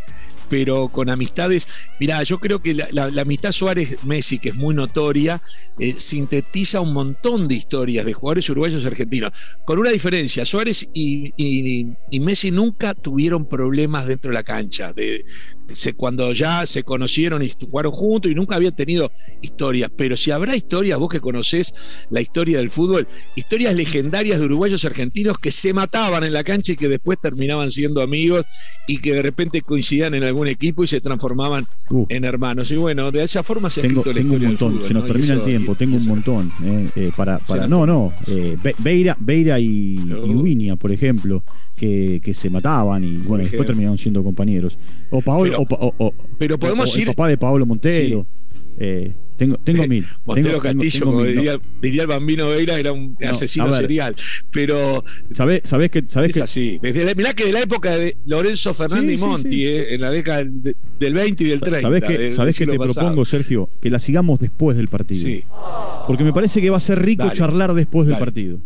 pero 0.50 0.88
con 0.88 1.10
amistades. 1.10 1.68
Mirá, 2.00 2.24
yo 2.24 2.40
creo 2.40 2.62
que 2.62 2.74
la, 2.74 3.12
amistad 3.22 3.52
Suárez-Messi, 3.52 4.40
que 4.40 4.50
es 4.50 4.56
muy 4.56 4.76
notoria, 4.76 5.42
eh, 5.80 5.94
sintetiza 5.98 6.82
un 6.82 6.94
montón 6.94 7.48
de 7.48 7.56
historias 7.56 8.06
de 8.06 8.14
jugadores 8.14 8.50
uruguayos 8.50 8.84
y 8.84 8.88
argentinos. 8.88 9.32
Con 9.66 9.80
una 9.80 9.92
diferencia, 9.92 10.46
Suárez 10.46 10.90
y, 10.94 11.34
Messi 12.20 12.50
nunca 12.50 12.94
tuvieron 12.94 13.48
problemas 13.48 14.08
dentro 14.08 14.32
de 14.32 14.36
la 14.36 14.44
cancha. 14.44 14.94
De, 14.94 15.26
cuando 15.96 16.32
ya 16.32 16.66
se 16.66 16.84
conocieron 16.84 17.42
y 17.42 17.52
jugaron 17.60 17.92
juntos 17.92 18.32
y 18.32 18.36
nunca 18.36 18.56
habían 18.56 18.76
tenido 18.76 19.12
historias. 19.42 19.90
Pero 19.96 20.18
si 20.18 20.32
habrá 20.32 20.56
historias, 20.56 21.00
vos 21.00 21.10
que 21.10 21.20
conocés 21.20 22.06
la 22.10 22.22
historia 22.22 22.60
del 22.60 22.72
fútbol, 22.72 23.08
historias 23.36 23.76
legendarias 23.76 24.40
de 24.40 24.46
uruguayos 24.46 24.86
argentinos 24.86 25.38
que 25.38 25.52
se 25.52 25.74
mataban 25.74 26.24
en 26.24 26.34
la 26.34 26.44
cancha 26.44 26.74
y 26.74 26.76
que 26.76 26.88
después 26.88 27.20
terminaban 27.20 27.72
siendo 27.72 28.02
amigos 28.02 28.46
y 28.88 29.00
que 29.00 29.14
de 29.14 29.22
repente 29.22 29.62
coincidían 29.62 30.14
en 30.14 30.24
algún 30.36 30.48
equipo 30.48 30.84
y 30.84 30.88
se 30.88 31.02
transformaban 31.02 31.66
uh. 31.90 32.06
en 32.10 32.26
hermanos. 32.26 32.70
Y 32.72 32.76
bueno, 32.76 33.12
de 33.12 33.24
esa 33.24 33.44
forma 33.44 33.70
se 33.70 33.82
tengo, 33.82 34.04
tengo 34.04 34.36
un 34.36 34.44
montón, 34.44 34.82
se 34.82 34.94
nos 34.94 35.08
termina 35.08 35.34
el 35.34 35.44
tiempo, 35.44 35.76
tengo 35.76 35.98
un 35.98 36.06
montón. 36.06 36.52
Eh, 36.64 36.90
eh, 36.96 37.12
para, 37.16 37.40
para 37.40 37.68
no, 37.68 37.86
no, 37.86 38.14
eh, 38.28 38.58
Beira, 38.80 39.18
Beira 39.20 39.60
y, 39.60 39.98
y 39.98 40.76
por 40.76 40.92
ejemplo 40.92 41.44
que, 41.76 42.32
se 42.34 42.50
mataban 42.50 43.04
y 43.04 43.18
bueno, 43.18 43.44
después 43.44 43.66
terminaron 43.66 43.98
siendo 43.98 44.24
compañeros. 44.24 44.78
O 45.10 45.22
Paolo, 45.22 45.58
o, 45.58 46.14
pero 46.38 46.58
podemos 46.58 46.96
ir. 46.98 47.08
El 47.08 47.16
papá 47.16 47.28
de 47.30 47.38
Paolo 47.38 47.66
Montero. 47.66 48.26
Eh, 48.78 49.14
tengo, 49.38 49.58
tengo 49.58 49.88
mil. 49.88 50.06
Montero 50.26 50.60
Castillo, 50.60 51.06
como 51.06 51.24
diría, 51.24 51.60
el 51.82 52.08
bambino 52.08 52.50
Veira, 52.50 52.80
era 52.80 52.92
un 52.92 53.18
asesino 53.28 53.72
serial. 53.74 54.16
Pero. 54.52 55.04
¿Sabés, 55.32 55.62
sabés 55.66 55.92
que.? 55.92 56.04
Sabés 56.08 56.36
es 56.38 56.44
así. 56.44 56.80
mirá 56.82 57.34
que 57.34 57.46
de 57.46 57.52
la 57.52 57.62
época 57.62 57.98
de 57.98 58.18
Lorenzo 58.26 58.74
Fernández 58.74 59.16
y 59.16 59.18
Monti, 59.18 59.66
eh, 59.66 59.96
en 59.96 60.02
la 60.02 60.12
década 60.12 60.44
del, 60.46 61.14
20 61.14 61.44
y 61.44 61.48
del 61.48 61.60
30. 61.62 61.82
¿Sabés 61.82 62.04
que, 62.04 62.32
¿sabés 62.32 62.58
que 62.58 62.66
te 62.68 62.78
propongo, 62.78 63.26
Sergio? 63.26 63.70
Que 63.82 63.90
la 63.90 64.00
sigamos 64.00 64.40
después 64.40 64.78
del 64.78 64.88
partido. 64.88 65.22
Sí. 65.22 65.44
Porque 66.08 66.24
me 66.24 66.34
parece 66.34 66.62
que 66.62 66.70
va 66.70 66.78
a 66.78 66.82
ser 66.82 67.04
rico 67.04 67.30
charlar 67.34 67.74
después 67.74 68.08
del 68.08 68.18
partido. 68.18 68.60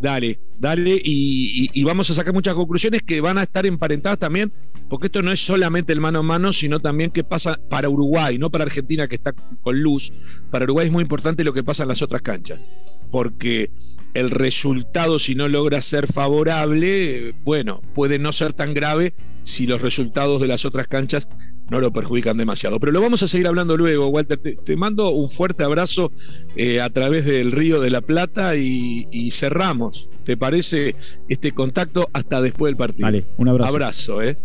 Dale, 0.00 0.40
dale, 0.58 0.98
y, 1.04 1.84
vamos 1.84 2.08
a 2.08 2.14
sacar 2.14 2.32
muchas 2.32 2.54
conclusiones 2.54 3.02
que 3.02 3.20
van 3.20 3.36
a 3.36 3.42
estar 3.42 3.66
emparentadas 3.66 4.18
también, 4.18 4.50
porque 4.88 5.08
esto 5.08 5.20
no 5.20 5.30
es 5.30 5.40
solamente 5.40 5.92
el 5.92 6.00
mano 6.00 6.20
a 6.20 6.22
mano, 6.22 6.54
sino 6.54 6.80
también 6.80 7.10
qué 7.10 7.22
pasa 7.22 7.60
para 7.68 7.90
Uruguay, 7.90 8.38
no 8.38 8.50
para 8.50 8.64
Argentina 8.64 9.06
que 9.08 9.16
está 9.16 9.32
con 9.32 9.82
luz. 9.82 10.10
Para 10.50 10.64
Uruguay 10.64 10.86
es 10.86 10.92
muy 10.92 11.02
importante 11.02 11.44
lo 11.44 11.52
que 11.52 11.62
pasa 11.62 11.82
en 11.82 11.90
las 11.90 12.00
otras 12.00 12.22
canchas, 12.22 12.66
porque 13.10 13.70
el 14.14 14.30
resultado, 14.30 15.18
si 15.18 15.34
no 15.34 15.48
logra 15.48 15.82
ser 15.82 16.10
favorable, 16.10 17.34
bueno, 17.44 17.82
puede 17.94 18.18
no 18.18 18.32
ser 18.32 18.54
tan 18.54 18.72
grave 18.72 19.14
si 19.42 19.66
los 19.66 19.82
resultados 19.82 20.40
de 20.40 20.48
las 20.48 20.64
otras 20.64 20.88
canchas 20.88 21.28
no 21.70 21.80
lo 21.80 21.92
perjudican 21.92 22.36
demasiado. 22.36 22.78
Pero 22.80 22.92
lo 22.92 23.00
vamos 23.00 23.22
a 23.22 23.28
seguir 23.28 23.46
hablando 23.46 23.76
luego, 23.76 24.08
Walter. 24.08 24.38
Te, 24.38 24.76
mando 24.76 25.10
un 25.10 25.30
fuerte 25.30 25.64
abrazo 25.64 26.12
eh, 26.56 26.80
a 26.80 26.90
través 26.90 27.24
del 27.24 27.52
Río 27.52 27.80
de 27.80 27.90
la 27.90 28.00
Plata 28.00 28.56
y, 28.56 29.30
cerramos, 29.30 30.08
¿te 30.24 30.36
parece? 30.36 30.96
Este 31.28 31.52
contacto 31.52 32.10
hasta 32.12 32.40
después 32.40 32.70
del 32.70 32.76
partido. 32.76 33.06
Vale, 33.06 33.26
un 33.36 33.48
abrazo. 33.48 33.68
Abrazo, 33.70 34.22
¿eh? 34.22 34.36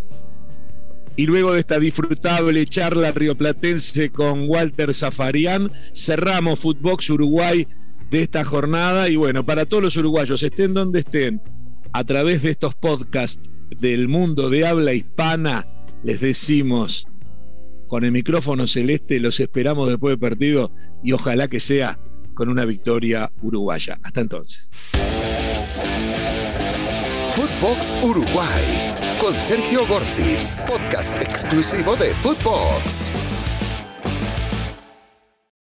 Y 1.18 1.26
luego 1.26 1.54
de 1.54 1.62
esta 1.62 1.80
disfrutable 1.80 2.66
charla 2.66 3.12
rioplatense 3.12 4.10
con 4.10 4.50
Walter 4.50 4.94
Zafarian, 4.94 5.72
cerramos 5.94 6.60
Footbox 6.60 7.10
Uruguay 7.10 7.66
de 8.12 8.22
esta 8.22 8.44
jornada. 8.44 9.08
Y 9.10 9.16
bueno, 9.16 9.46
para 9.46 9.66
todos 9.66 9.82
los 9.82 9.98
uruguayos, 9.98 10.44
estén 10.44 10.74
donde 10.74 11.00
estén, 11.00 11.42
a 11.94 12.04
través 12.04 12.44
de 12.44 12.52
estos 12.52 12.76
podcasts 12.76 13.50
del 13.80 14.10
mundo 14.10 14.50
de 14.50 14.68
habla 14.68 14.94
hispana, 14.94 15.66
les 16.04 16.20
decimos 16.20 17.08
con 17.88 18.04
el 18.04 18.12
micrófono 18.12 18.68
celeste, 18.68 19.20
los 19.20 19.40
esperamos 19.40 19.90
después 19.90 20.12
del 20.12 20.20
partido 20.20 20.72
y 21.04 21.12
ojalá 21.12 21.48
que 21.48 21.60
sea 21.60 22.00
con 22.34 22.50
una 22.50 22.66
victoria 22.66 23.32
uruguaya. 23.42 23.98
Hasta 24.04 24.22
entonces. 24.22 24.70
Footbox 27.36 28.02
Uruguay 28.02 28.96
con 29.20 29.38
Sergio 29.38 29.88
Gorsi, 29.88 30.38
podcast 30.68 31.20
exclusivo 31.22 31.96
de 31.96 32.14
Footbox. 32.16 33.35